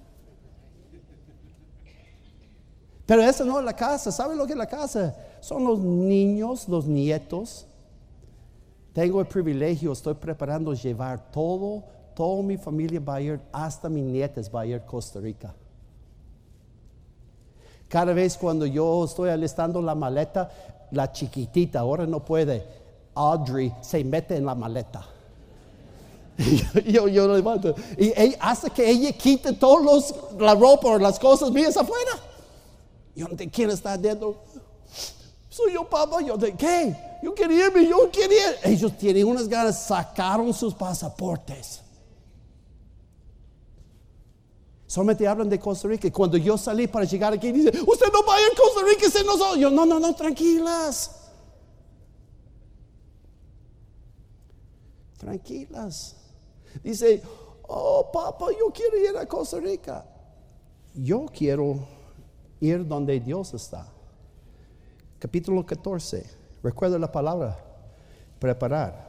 Pero 3.05 3.21
eso 3.21 3.43
no 3.43 3.59
es 3.59 3.65
la 3.65 3.75
casa. 3.75 4.11
¿Sabe 4.11 4.35
lo 4.35 4.45
que 4.45 4.53
es 4.53 4.57
la 4.57 4.67
casa? 4.67 5.15
Son 5.41 5.63
los 5.63 5.79
niños, 5.79 6.69
los 6.69 6.85
nietos. 6.85 7.67
Tengo 8.93 9.19
el 9.19 9.27
privilegio, 9.27 9.91
estoy 9.91 10.13
preparando 10.13 10.73
llevar 10.73 11.29
todo, 11.31 11.83
toda 12.15 12.41
mi 12.41 12.55
familia 12.55 13.01
va 13.01 13.15
a 13.15 13.21
ir, 13.21 13.41
hasta 13.51 13.89
mis 13.89 14.05
nietas 14.05 14.49
va 14.53 14.61
a 14.61 14.65
ir 14.65 14.81
Costa 14.83 15.19
Rica. 15.19 15.53
Cada 17.87 18.13
vez 18.13 18.37
cuando 18.37 18.65
yo 18.65 19.05
estoy 19.05 19.29
alistando 19.29 19.81
la 19.81 19.95
maleta, 19.95 20.49
la 20.91 21.11
chiquitita, 21.11 21.79
ahora 21.79 22.05
no 22.05 22.23
puede, 22.23 22.65
Audrey 23.13 23.73
se 23.81 24.03
mete 24.03 24.35
en 24.35 24.45
la 24.45 24.55
maleta. 24.55 25.05
yo, 26.85 27.07
yo 27.07 27.27
levanto. 27.33 27.73
Y 27.97 28.11
ella, 28.15 28.37
hace 28.41 28.69
que 28.69 28.89
ella 28.89 29.11
quite 29.13 29.53
todos 29.53 30.13
la 30.37 30.53
ropa 30.53 30.89
o 30.89 30.97
las 30.97 31.17
cosas 31.19 31.51
mías 31.51 31.77
afuera. 31.77 32.11
Yo 33.15 33.27
no 33.27 33.37
sé 33.37 33.49
quién 33.49 33.69
está 33.69 33.97
dentro. 33.97 34.35
Soy 35.49 35.73
yo, 35.73 35.89
papá. 35.89 36.21
Yo 36.21 36.35
de 36.35 36.53
qué? 36.53 36.95
Yo 37.23 37.33
quería 37.33 37.67
irme, 37.67 37.87
yo 37.87 38.11
quería. 38.11 38.55
Ellos 38.63 38.97
tienen 38.97 39.25
unas 39.25 39.47
ganas, 39.47 39.85
sacaron 39.85 40.53
sus 40.53 40.73
pasaportes. 40.73 41.81
Solamente 44.87 45.27
hablan 45.27 45.49
de 45.49 45.59
Costa 45.59 45.87
Rica. 45.87 46.11
Cuando 46.11 46.37
yo 46.37 46.57
salí 46.57 46.87
para 46.87 47.05
llegar 47.05 47.33
aquí, 47.33 47.51
dice, 47.51 47.69
usted 47.69 48.07
no 48.13 48.23
vaya 48.23 48.45
a 48.51 48.55
Costa 48.55 48.81
Rica, 48.87 49.09
se 49.09 49.23
nos... 49.23 49.57
Yo, 49.57 49.69
no, 49.71 49.85
no, 49.85 49.99
no, 49.99 50.15
tranquilas. 50.15 51.31
Tranquilas. 55.17 56.15
Dice, 56.83 57.21
oh, 57.63 58.09
papá, 58.11 58.47
yo 58.51 58.71
quiero 58.71 58.97
ir 58.97 59.17
a 59.17 59.25
Costa 59.25 59.59
Rica. 59.59 60.05
Yo 60.93 61.25
quiero 61.25 61.87
ir 62.59 62.87
donde 62.87 63.19
Dios 63.19 63.53
está. 63.53 63.91
Capítulo 65.17 65.65
14. 65.65 66.25
Recuerda 66.61 66.99
la 66.99 67.11
palabra, 67.11 67.57
preparar. 68.39 69.04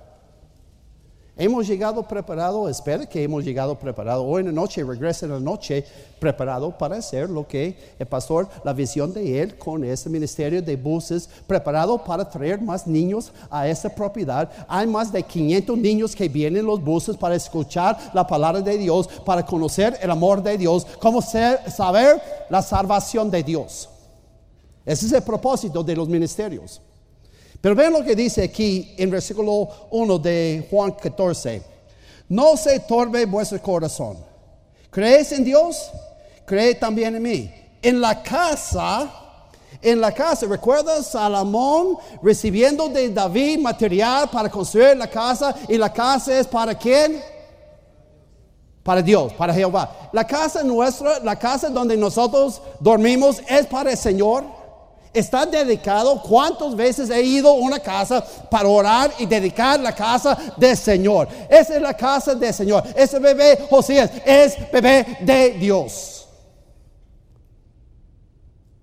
Hemos 1.38 1.66
llegado 1.68 2.02
preparado, 2.08 2.66
espera 2.66 3.04
que 3.04 3.22
hemos 3.22 3.44
llegado 3.44 3.78
preparado. 3.78 4.24
Hoy 4.24 4.40
en 4.40 4.46
la 4.46 4.52
noche, 4.52 4.82
regresa 4.82 5.26
en 5.26 5.32
la 5.32 5.40
noche 5.40 5.84
preparado 6.18 6.70
para 6.78 6.96
hacer 6.96 7.28
lo 7.28 7.46
que 7.46 7.76
el 7.98 8.06
pastor, 8.06 8.48
la 8.64 8.72
visión 8.72 9.12
de 9.12 9.42
él 9.42 9.58
con 9.58 9.84
este 9.84 10.08
ministerio 10.08 10.62
de 10.62 10.76
buses, 10.76 11.28
preparado 11.46 12.02
para 12.02 12.26
traer 12.26 12.62
más 12.62 12.86
niños 12.86 13.32
a 13.50 13.68
esta 13.68 13.94
propiedad. 13.94 14.50
Hay 14.66 14.86
más 14.86 15.12
de 15.12 15.22
500 15.22 15.76
niños 15.76 16.16
que 16.16 16.26
vienen 16.26 16.60
en 16.60 16.66
los 16.66 16.82
buses 16.82 17.18
para 17.18 17.34
escuchar 17.34 17.98
la 18.14 18.26
palabra 18.26 18.62
de 18.62 18.78
Dios, 18.78 19.06
para 19.26 19.44
conocer 19.44 19.98
el 20.00 20.10
amor 20.10 20.42
de 20.42 20.56
Dios, 20.56 20.86
cómo 21.02 21.20
ser- 21.20 21.70
saber 21.70 22.18
la 22.48 22.62
salvación 22.62 23.30
de 23.30 23.42
Dios. 23.42 23.90
Ese 24.86 25.04
es 25.04 25.12
el 25.12 25.22
propósito 25.22 25.84
de 25.84 25.96
los 25.96 26.08
ministerios. 26.08 26.80
Pero 27.66 27.74
vean 27.74 27.94
lo 27.94 28.04
que 28.04 28.14
dice 28.14 28.44
aquí 28.44 28.94
en 28.96 29.10
versículo 29.10 29.68
1 29.90 30.18
de 30.20 30.68
Juan 30.70 30.92
14. 30.92 31.60
No 32.28 32.56
se 32.56 32.78
torbe 32.78 33.26
vuestro 33.26 33.60
corazón. 33.60 34.18
¿Crees 34.88 35.32
en 35.32 35.42
Dios? 35.42 35.90
Cree 36.44 36.76
también 36.76 37.16
en 37.16 37.22
mí. 37.24 37.52
En 37.82 38.00
la 38.00 38.22
casa, 38.22 39.10
en 39.82 40.00
la 40.00 40.12
casa, 40.12 40.46
¿recuerda 40.46 41.02
Salomón 41.02 41.98
recibiendo 42.22 42.88
de 42.88 43.08
David 43.08 43.58
material 43.58 44.30
para 44.30 44.48
construir 44.48 44.96
la 44.96 45.10
casa? 45.10 45.52
Y 45.68 45.76
la 45.76 45.92
casa 45.92 46.38
es 46.38 46.46
para 46.46 46.72
quién? 46.72 47.20
Para 48.84 49.02
Dios, 49.02 49.32
para 49.32 49.52
Jehová. 49.52 50.10
La 50.12 50.24
casa 50.24 50.62
nuestra, 50.62 51.18
la 51.18 51.36
casa 51.36 51.68
donde 51.68 51.96
nosotros 51.96 52.62
dormimos 52.78 53.42
es 53.48 53.66
para 53.66 53.90
el 53.90 53.98
Señor 53.98 54.55
está 55.18 55.46
dedicado. 55.46 56.20
¿Cuántas 56.22 56.74
veces 56.74 57.10
he 57.10 57.22
ido 57.22 57.50
a 57.50 57.54
una 57.54 57.78
casa 57.78 58.24
para 58.50 58.68
orar 58.68 59.12
y 59.18 59.26
dedicar 59.26 59.80
la 59.80 59.94
casa 59.94 60.36
del 60.56 60.76
Señor? 60.76 61.28
Esa 61.48 61.76
es 61.76 61.82
la 61.82 61.94
casa 61.94 62.34
del 62.34 62.52
Señor. 62.52 62.84
Ese 62.94 63.18
bebé 63.18 63.66
Josías 63.68 64.10
es 64.24 64.56
bebé 64.70 65.18
de 65.20 65.50
Dios. 65.58 66.28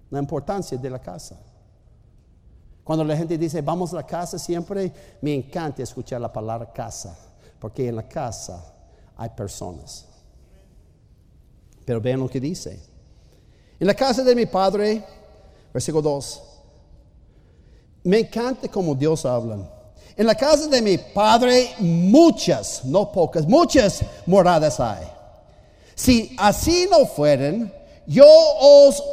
La 0.10 0.20
importancia 0.20 0.78
de 0.78 0.90
la 0.90 1.00
casa. 1.00 1.40
Cuando 2.84 3.04
la 3.04 3.16
gente 3.16 3.38
dice 3.38 3.62
vamos 3.62 3.94
a 3.94 3.98
la 3.98 4.06
casa, 4.06 4.38
siempre 4.38 4.92
me 5.22 5.34
encanta 5.34 5.82
escuchar 5.82 6.20
la 6.20 6.32
palabra 6.32 6.72
casa, 6.72 7.18
porque 7.60 7.88
en 7.88 7.96
la 7.96 8.08
casa 8.08 8.74
hay 9.16 9.30
personas. 9.30 10.06
Pero 11.86 12.02
vean 12.02 12.20
lo 12.20 12.30
que 12.30 12.40
dice. 12.40 12.80
En 13.80 13.88
la 13.88 13.94
casa 13.94 14.24
de 14.24 14.36
mi 14.36 14.46
padre 14.46 15.04
Versículo 15.74 16.02
2. 16.04 16.42
Me 18.04 18.20
encanta 18.20 18.68
como 18.68 18.94
Dios 18.94 19.26
habla. 19.26 19.58
En 20.16 20.28
la 20.28 20.36
casa 20.36 20.68
de 20.68 20.82
mi 20.82 20.98
padre 20.98 21.74
muchas, 21.80 22.86
no 22.86 23.12
pocas, 23.12 23.48
muchas 23.48 24.02
moradas 24.28 24.80
hay. 24.80 25.08
Si 25.96 26.36
así 26.38 26.88
no 26.90 27.06
fueran, 27.06 27.74
yo 28.06 28.28
os 28.60 29.04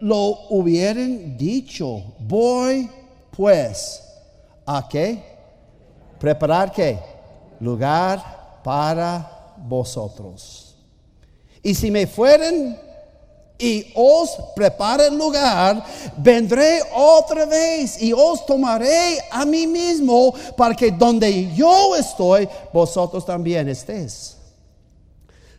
lo 0.00 0.48
hubieran 0.50 1.36
dicho. 1.36 2.02
Voy 2.18 2.90
pues 3.36 4.02
a 4.66 4.88
qué? 4.88 5.22
Preparar 6.18 6.72
qué? 6.72 6.98
Lugar 7.60 8.60
para 8.64 9.54
vosotros. 9.58 10.74
Y 11.62 11.74
si 11.74 11.90
me 11.90 12.06
fueren 12.06 12.78
y 13.62 13.92
os 13.94 14.36
prepare 14.56 15.06
el 15.06 15.16
lugar, 15.16 15.84
vendré 16.18 16.80
otra 16.92 17.46
vez 17.46 18.02
y 18.02 18.12
os 18.12 18.44
tomaré 18.44 19.20
a 19.30 19.44
mí 19.44 19.68
mismo 19.68 20.34
para 20.56 20.74
que 20.74 20.90
donde 20.90 21.54
yo 21.54 21.94
estoy, 21.94 22.48
vosotros 22.72 23.24
también 23.24 23.68
estéis. 23.68 24.36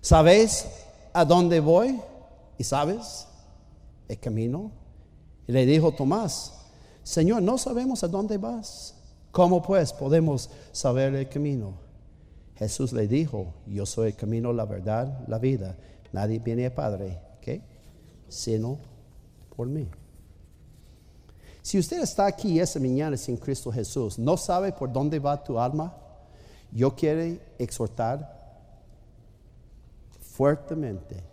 ¿Sabéis 0.01 0.65
a 1.13 1.23
dónde 1.23 1.61
voy? 1.61 1.97
¿Y 2.57 2.63
sabes 2.65 3.25
el 4.09 4.19
camino? 4.19 4.69
Y 5.47 5.53
le 5.53 5.65
dijo 5.65 5.93
Tomás, 5.93 6.51
Señor, 7.03 7.41
no 7.41 7.57
sabemos 7.57 8.03
a 8.03 8.09
dónde 8.09 8.37
vas. 8.37 8.95
¿Cómo 9.31 9.61
pues 9.61 9.93
podemos 9.93 10.49
saber 10.73 11.15
el 11.15 11.29
camino? 11.29 11.73
Jesús 12.57 12.91
le 12.91 13.07
dijo, 13.07 13.53
yo 13.65 13.85
soy 13.85 14.09
el 14.09 14.15
camino, 14.15 14.51
la 14.51 14.65
verdad, 14.65 15.25
la 15.27 15.39
vida. 15.39 15.75
Nadie 16.11 16.39
viene 16.39 16.65
al 16.65 16.73
Padre. 16.73 17.32
Sino 18.33 18.79
por 19.55 19.67
mí. 19.67 19.87
Si 21.61 21.77
usted 21.77 22.01
está 22.01 22.25
aquí 22.25 22.59
esa 22.59 22.79
mañana 22.79 23.15
sin 23.15 23.37
Cristo 23.37 23.71
Jesús, 23.71 24.17
no 24.17 24.35
sabe 24.37 24.71
por 24.71 24.91
dónde 24.91 25.19
va 25.19 25.43
tu 25.43 25.59
alma, 25.59 25.95
yo 26.71 26.95
quiero 26.95 27.39
exhortar 27.59 28.27
fuertemente 30.19 31.23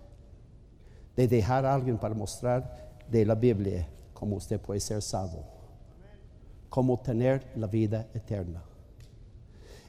de 1.17 1.27
dejar 1.27 1.65
a 1.65 1.75
alguien 1.75 1.97
para 1.97 2.15
mostrar 2.15 2.93
de 3.11 3.25
la 3.25 3.35
Biblia 3.35 3.89
cómo 4.13 4.37
usted 4.37 4.61
puede 4.61 4.81
ser 4.81 5.01
salvo, 5.01 5.43
cómo 6.69 7.01
tener 7.01 7.51
la 7.57 7.67
vida 7.67 8.07
eterna. 8.13 8.63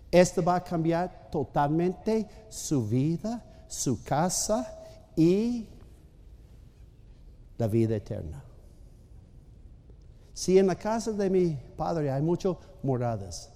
Esto 0.09 0.41
va 0.41 0.55
a 0.55 0.63
cambiar 0.63 1.29
totalmente 1.29 2.27
su 2.47 2.87
vida, 2.87 3.43
su 3.67 4.01
casa 4.01 4.79
y 5.15 5.67
la 7.61 7.67
vida 7.67 7.95
eterna. 7.95 8.43
Si 10.33 10.57
en 10.57 10.65
la 10.65 10.75
casa 10.75 11.11
de 11.11 11.29
mi 11.29 11.55
padre 11.77 12.09
hay 12.09 12.23
muchas 12.23 12.57
moradas, 12.81 13.51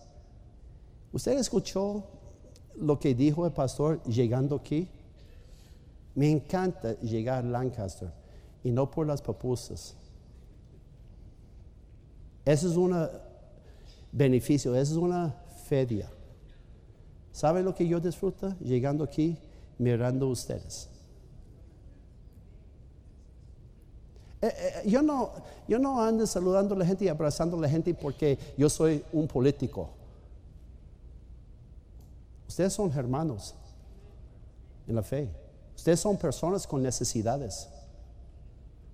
¿usted 1.11 1.39
escuchó 1.39 2.03
lo 2.75 2.99
que 2.99 3.15
dijo 3.15 3.47
el 3.47 3.51
pastor 3.51 4.03
llegando 4.03 4.57
aquí? 4.57 4.87
Me 6.13 6.29
encanta 6.29 6.93
llegar 6.99 7.43
a 7.43 7.47
Lancaster 7.47 8.11
y 8.63 8.69
no 8.69 8.91
por 8.91 9.07
las 9.07 9.23
papusas. 9.23 9.95
Eso 12.45 12.69
es 12.69 12.77
un 12.77 13.09
beneficio, 14.11 14.75
eso 14.75 14.91
es 14.93 14.99
una 14.99 15.33
feria. 15.67 16.11
¿Sabe 17.31 17.63
lo 17.63 17.73
que 17.73 17.87
yo 17.87 17.99
disfruto 17.99 18.55
llegando 18.59 19.03
aquí 19.03 19.35
mirando 19.79 20.27
ustedes? 20.27 20.94
Eh, 24.45 24.53
eh, 24.57 24.89
yo, 24.89 25.01
no, 25.01 25.31
yo 25.67 25.79
no 25.79 25.99
ando 25.99 26.27
saludando 26.27 26.75
a 26.75 26.77
la 26.77 26.85
gente 26.85 27.05
y 27.05 27.07
abrazando 27.07 27.57
a 27.57 27.61
la 27.61 27.69
gente 27.69 27.95
porque 27.95 28.37
yo 28.55 28.69
soy 28.69 29.03
un 29.11 29.27
político. 29.27 29.89
Ustedes 32.47 32.73
son 32.73 32.91
hermanos 32.95 33.55
en 34.87 34.95
la 34.95 35.01
fe. 35.01 35.29
Ustedes 35.75 35.99
son 35.99 36.15
personas 36.15 36.67
con 36.67 36.83
necesidades. 36.83 37.67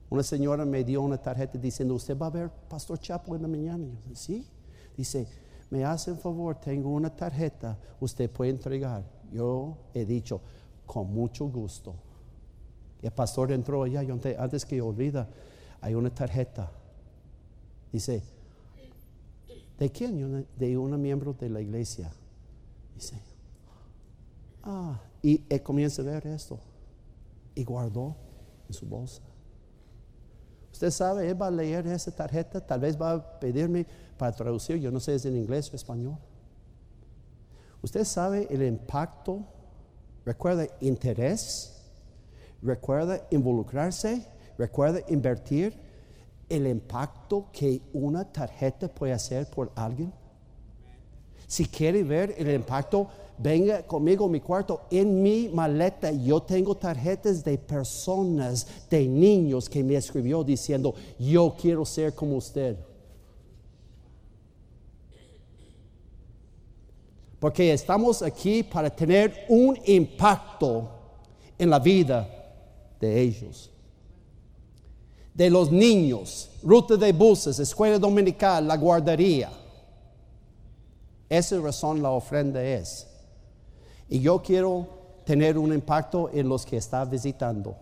Una 0.10 0.24
señora 0.24 0.64
me 0.64 0.86
dio 0.86 1.02
una 1.02 1.18
tarjeta 1.18 1.58
diciendo, 1.58 1.96
¿usted 1.96 2.18
va 2.18 2.28
a 2.28 2.30
ver 2.30 2.50
Pastor 2.70 2.98
Chapo 2.98 3.36
en 3.36 3.42
la 3.42 3.48
mañana? 3.50 3.86
Yo, 4.08 4.16
sí. 4.16 4.48
Dice, 4.96 5.28
me 5.70 5.84
hace 5.84 6.12
un 6.12 6.18
favor, 6.18 6.56
tengo 6.56 6.90
una 6.90 7.14
tarjeta, 7.14 7.78
usted 8.00 8.30
puede 8.30 8.52
entregar. 8.52 9.04
Yo 9.34 9.78
he 9.94 10.06
dicho, 10.06 10.40
con 10.86 11.14
mucho 11.14 11.46
gusto. 11.48 11.94
El 13.02 13.12
pastor 13.12 13.52
entró 13.52 13.84
allá 13.84 14.02
antes 14.38 14.66
que 14.66 14.82
olvida, 14.82 15.28
hay 15.82 15.96
una 15.96 16.14
tarjeta. 16.14 16.72
Dice, 17.92 18.24
¿de 19.80 19.90
quién? 19.90 20.48
De 20.58 20.78
un 20.78 21.02
miembro 21.02 21.34
de 21.34 21.50
la 21.50 21.62
iglesia. 21.62 22.12
Dice, 22.94 23.20
ah, 24.64 25.00
y 25.22 25.44
él 25.50 25.64
comienza 25.64 26.02
a 26.04 26.06
ver 26.06 26.28
esto. 26.28 26.60
Y 27.56 27.64
guardó 27.64 28.16
en 28.68 28.74
su 28.74 28.86
bolsa. 28.86 29.24
Usted 30.72 30.92
sabe, 30.92 31.30
él 31.30 31.42
va 31.42 31.48
a 31.48 31.52
leer 31.52 31.86
esa 31.88 32.12
tarjeta, 32.12 32.66
tal 32.66 32.80
vez 32.80 33.00
va 33.00 33.12
a 33.12 33.40
pedirme 33.40 33.86
para 34.18 34.32
traducir, 34.32 34.78
yo 34.78 34.90
no 34.92 35.00
sé 35.00 35.12
si 35.20 35.28
es 35.28 35.34
en 35.34 35.38
inglés 35.38 35.72
o 35.74 35.76
español. 35.76 36.18
Usted 37.82 38.06
sabe 38.06 38.48
el 38.50 38.64
impacto, 38.64 39.44
recuerda, 40.24 40.68
interés 40.80 41.81
Recuerda 42.62 43.26
involucrarse, 43.32 44.24
recuerda 44.58 45.02
invertir 45.10 45.74
el 46.48 46.68
impacto 46.68 47.48
que 47.52 47.82
una 47.94 48.24
tarjeta 48.32 48.88
puede 48.88 49.14
hacer 49.14 49.50
por 49.50 49.72
alguien. 49.76 50.14
Si 51.48 51.66
quiere 51.66 52.04
ver 52.04 52.36
el 52.38 52.52
impacto, 52.54 53.08
venga 53.38 53.82
conmigo 53.84 54.26
a 54.26 54.30
mi 54.30 54.40
cuarto. 54.40 54.82
En 54.92 55.24
mi 55.24 55.50
maleta 55.50 56.12
yo 56.12 56.42
tengo 56.42 56.76
tarjetas 56.76 57.44
de 57.44 57.58
personas, 57.58 58.68
de 58.90 59.08
niños 59.08 59.68
que 59.68 59.84
me 59.84 59.96
escribió 59.96 60.44
diciendo, 60.44 60.94
yo 61.18 61.56
quiero 61.60 61.84
ser 61.84 62.14
como 62.14 62.36
usted. 62.36 62.78
Porque 67.40 67.74
estamos 67.74 68.22
aquí 68.22 68.62
para 68.62 68.90
tener 68.90 69.46
un 69.50 69.80
impacto 69.86 70.90
en 71.58 71.70
la 71.70 71.80
vida 71.80 72.41
de 73.02 73.20
ellos. 73.20 73.70
De 75.34 75.50
los 75.50 75.72
niños, 75.72 76.50
ruta 76.64 76.96
de 76.96 77.12
buses, 77.12 77.60
escuela 77.60 77.98
dominical, 77.98 78.68
la 78.68 78.78
guardería. 78.78 79.52
Esa 81.28 81.60
razón 81.60 82.02
la 82.02 82.12
ofrenda 82.12 82.64
es. 82.64 83.08
Y 84.08 84.20
yo 84.20 84.42
quiero 84.42 84.88
tener 85.26 85.58
un 85.58 85.74
impacto 85.74 86.30
en 86.34 86.48
los 86.48 86.66
que 86.66 86.78
está 86.78 87.06
visitando. 87.06 87.76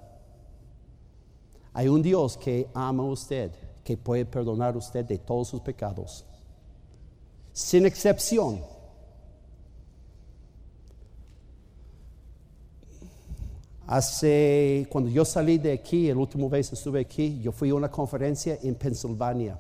Hay 1.73 1.87
un 1.87 2.01
Dios 2.01 2.37
que 2.37 2.69
ama 2.73 3.03
a 3.03 3.07
usted, 3.07 3.51
que 3.83 3.97
puede 3.97 4.25
perdonar 4.25 4.75
a 4.75 4.77
usted 4.77 5.05
de 5.05 5.17
todos 5.17 5.47
sus 5.49 5.61
pecados. 5.61 6.25
Sin 7.51 7.85
excepción. 7.85 8.61
Hace, 13.91 14.85
cuando 14.91 15.09
yo 15.09 15.25
salí 15.25 15.57
de 15.57 15.71
aquí, 15.73 16.11
el 16.11 16.17
último 16.17 16.47
vez 16.47 16.71
estuve 16.71 16.99
aquí, 16.99 17.39
yo 17.41 17.51
fui 17.51 17.71
a 17.71 17.73
una 17.73 17.89
conferencia 17.89 18.59
en 18.61 18.75
Pensilvania. 18.75 19.59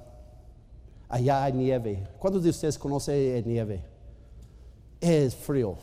Allá 1.07 1.45
hay 1.45 1.53
nieve. 1.53 2.07
¿Cuántos 2.19 2.43
de 2.43 2.51
ustedes 2.51 2.77
conocen 2.77 3.43
nieve? 3.47 3.81
Es 5.01 5.33
frío. 5.33 5.73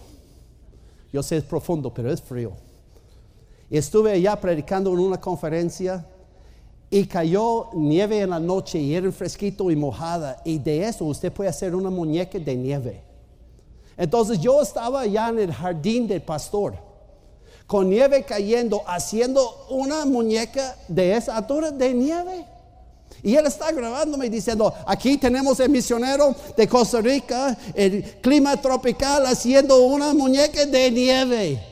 Yo 1.13 1.25
sé 1.25 1.39
es 1.39 1.43
profundo, 1.43 1.93
pero 1.93 2.09
es 2.09 2.23
frío. 2.23 2.53
Estuve 3.69 4.13
allá 4.13 4.41
predicando 4.41 4.93
en 4.93 5.01
una 5.01 5.21
conferencia 5.21 6.07
y 6.89 7.05
cayó 7.05 7.71
nieve 7.75 8.21
en 8.21 8.31
la 8.31 8.39
noche 8.39 8.79
y 8.79 8.95
era 8.95 9.11
fresquito 9.11 9.73
y 9.73 9.75
mojada. 9.75 10.41
Y 10.45 10.61
de 10.61 10.85
eso 10.87 11.05
usted 11.05 11.33
puede 11.33 11.51
hacer 11.51 11.75
una 11.75 11.91
muñeca 11.91 12.39
de 12.39 12.55
nieve. 12.55 13.03
Entonces 13.97 14.39
yo 14.39 14.63
estaba 14.63 15.01
allá 15.01 15.31
en 15.31 15.41
el 15.41 15.53
jardín 15.53 16.07
del 16.07 16.23
pastor 16.23 16.86
con 17.67 17.91
nieve 17.91 18.25
cayendo, 18.25 18.83
haciendo 18.87 19.67
una 19.71 20.05
muñeca 20.05 20.77
de 20.89 21.17
esa 21.17 21.37
altura 21.37 21.71
de 21.71 21.93
nieve. 21.93 22.47
Y 23.23 23.35
él 23.35 23.47
está 23.47 23.73
grabándome 23.73 24.31
diciendo, 24.31 24.73
aquí 24.87 25.17
tenemos 25.17 25.59
el 25.59 25.71
misionero 25.71 26.35
de 26.57 26.69
Costa 26.69 27.01
Rica, 27.01 27.57
el 27.75 28.03
clima 28.21 28.61
tropical, 28.61 29.27
haciendo 29.27 29.85
una 29.85 30.15
muñeca 30.15 30.65
de 30.65 30.91
nieve. 30.91 31.63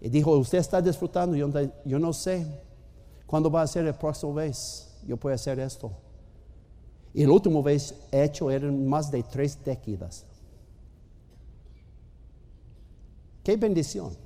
Y 0.00 0.08
dijo, 0.08 0.36
usted 0.36 0.58
está 0.58 0.82
disfrutando, 0.82 1.36
yo, 1.36 1.48
yo 1.84 1.98
no 1.98 2.12
sé 2.12 2.46
cuándo 3.26 3.50
va 3.50 3.62
a 3.62 3.66
ser 3.66 3.86
el 3.86 3.94
próximo 3.94 4.34
vez, 4.34 4.88
yo 5.06 5.16
puedo 5.16 5.34
hacer 5.34 5.60
esto. 5.60 5.92
Y 7.12 7.22
el 7.22 7.30
último 7.30 7.62
vez 7.62 7.94
hecho 8.10 8.50
eran 8.50 8.88
más 8.88 9.10
de 9.10 9.22
tres 9.22 9.56
décadas. 9.64 10.24
Qué 13.44 13.56
bendición. 13.56 14.23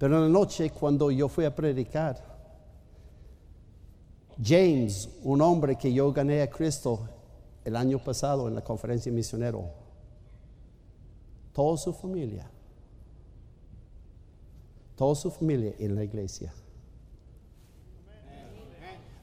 Pero 0.00 0.16
en 0.16 0.22
la 0.22 0.28
noche, 0.30 0.70
cuando 0.70 1.10
yo 1.10 1.28
fui 1.28 1.44
a 1.44 1.54
predicar, 1.54 2.16
James, 4.42 5.10
un 5.24 5.42
hombre 5.42 5.76
que 5.76 5.92
yo 5.92 6.10
gané 6.10 6.40
a 6.40 6.48
Cristo 6.48 7.06
el 7.66 7.76
año 7.76 8.02
pasado 8.02 8.48
en 8.48 8.54
la 8.54 8.64
conferencia 8.64 9.12
misionero, 9.12 9.70
toda 11.52 11.76
su 11.76 11.92
familia, 11.92 12.50
toda 14.96 15.14
su 15.14 15.30
familia 15.30 15.74
en 15.78 15.94
la 15.94 16.02
iglesia. 16.02 16.50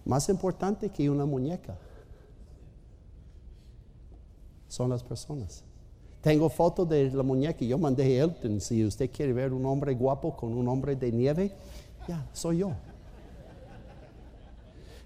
Más 0.05 0.29
importante 0.29 0.91
que 0.91 1.09
una 1.09 1.25
muñeca 1.25 1.75
son 4.67 4.91
las 4.91 5.01
personas. 5.01 5.63
Tengo 6.21 6.49
fotos 6.49 6.89
de 6.89 7.11
la 7.11 7.23
muñeca 7.23 7.63
y 7.63 7.67
yo 7.67 7.77
mandé 7.77 8.19
a 8.19 8.23
Elton. 8.25 8.59
Si 8.59 8.83
usted 8.83 9.09
quiere 9.11 9.33
ver 9.33 9.53
un 9.53 9.65
hombre 9.65 9.93
guapo 9.93 10.35
con 10.35 10.53
un 10.53 10.67
hombre 10.67 10.95
de 10.95 11.11
nieve, 11.11 11.51
ya, 12.07 12.27
soy 12.33 12.59
yo. 12.59 12.71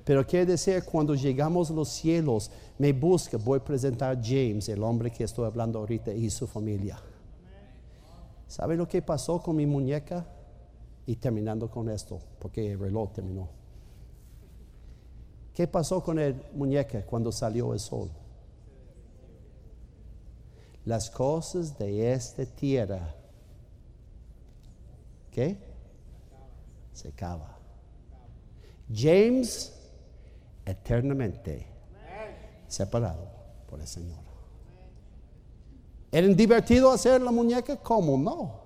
Pero 0.04 0.26
quiere 0.26 0.46
decir, 0.46 0.84
cuando 0.84 1.14
llegamos 1.14 1.70
a 1.70 1.74
los 1.74 1.90
cielos, 1.90 2.50
me 2.78 2.92
busca, 2.92 3.38
voy 3.38 3.60
a 3.60 3.64
presentar 3.64 4.18
a 4.18 4.22
James, 4.22 4.68
el 4.70 4.82
hombre 4.82 5.12
que 5.12 5.24
estoy 5.24 5.46
hablando 5.46 5.80
ahorita, 5.80 6.12
y 6.12 6.30
su 6.30 6.48
familia. 6.48 7.00
¿Sabe 8.48 8.76
lo 8.76 8.88
que 8.88 9.02
pasó 9.02 9.42
con 9.42 9.56
mi 9.56 9.66
muñeca? 9.66 10.26
Y 11.06 11.16
terminando 11.16 11.70
con 11.70 11.90
esto, 11.90 12.20
porque 12.40 12.72
el 12.72 12.80
reloj 12.80 13.12
terminó. 13.14 13.50
¿Qué 15.54 15.68
pasó 15.68 16.04
con 16.04 16.18
el 16.20 16.36
muñeca 16.56 17.06
cuando 17.06 17.32
salió 17.32 17.74
el 17.74 17.80
sol? 17.80 18.10
Las 20.86 21.10
cosas 21.10 21.78
de 21.78 22.14
esta 22.14 22.46
tierra, 22.46 23.14
¿qué? 25.32 25.58
Se 26.94 27.10
acaba. 27.10 27.58
James, 28.94 29.74
eternamente 30.66 31.68
separado 32.68 33.28
por 33.70 33.80
el 33.80 33.88
Señor. 33.88 34.20
¿Era 36.12 36.28
divertido 36.28 36.92
hacer 36.92 37.22
la 37.22 37.32
muñeca? 37.32 37.78
¿Cómo 37.78 38.18
no? 38.18 38.60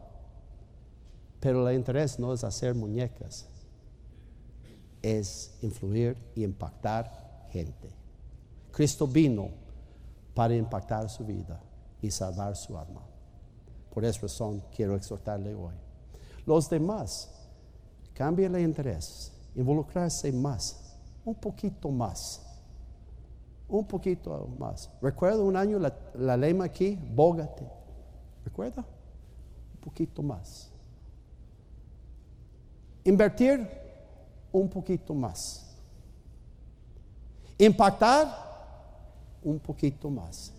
Pero 1.39 1.67
el 1.67 1.75
interés 1.75 2.17
no 2.17 2.33
es 2.33 2.43
hacer 2.43 2.73
muñecas, 2.73 3.45
es 5.01 5.55
influir 5.61 6.17
y 6.33 6.43
impactar 6.43 7.47
gente. 7.51 7.91
Cristo 8.71 9.05
vino 9.05 9.49
para 10.33 10.55
impactar 10.55 11.07
su 11.07 11.23
vida 11.23 11.61
y 12.05 12.11
salvar 12.11 12.55
su 12.55 12.77
alma. 12.77 13.01
Por 13.93 14.05
esa 14.05 14.21
razón 14.21 14.63
quiero 14.75 14.95
exhortarle 14.95 15.55
hoy. 15.55 15.73
Los 16.45 16.69
demás, 16.69 17.31
cambien 18.13 18.55
el 18.55 18.61
interés, 18.61 19.31
involucrarse 19.55 20.31
más, 20.31 20.97
un 21.23 21.35
poquito 21.35 21.89
más, 21.89 22.41
un 23.67 23.85
poquito 23.85 24.47
más. 24.59 24.89
¿Recuerda 25.01 25.41
un 25.41 25.55
año 25.55 25.79
la, 25.79 26.37
lema 26.37 26.65
aquí? 26.65 26.99
Bógate. 27.13 27.67
¿Recuerda? 28.43 28.85
Un 29.73 29.79
poquito 29.81 30.21
más. 30.21 30.69
Invertir 33.03 33.67
un 34.51 34.69
poquito 34.69 35.13
más. 35.15 35.75
Impactar 37.57 38.27
un 39.41 39.59
poquito 39.59 40.09
más. 40.09 40.51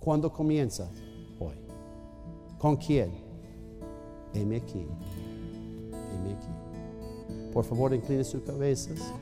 ¿Cuándo 0.00 0.32
comienza? 0.32 0.90
Hoy. 1.38 1.54
¿Con 2.58 2.76
quién? 2.76 3.10
Heme 4.34 4.56
aquí. 4.56 4.86
Heme 5.90 6.34
aquí. 6.34 7.52
Por 7.52 7.64
favor, 7.64 7.94
incline 7.94 8.24
sus 8.24 8.42
cabezas. 8.42 9.12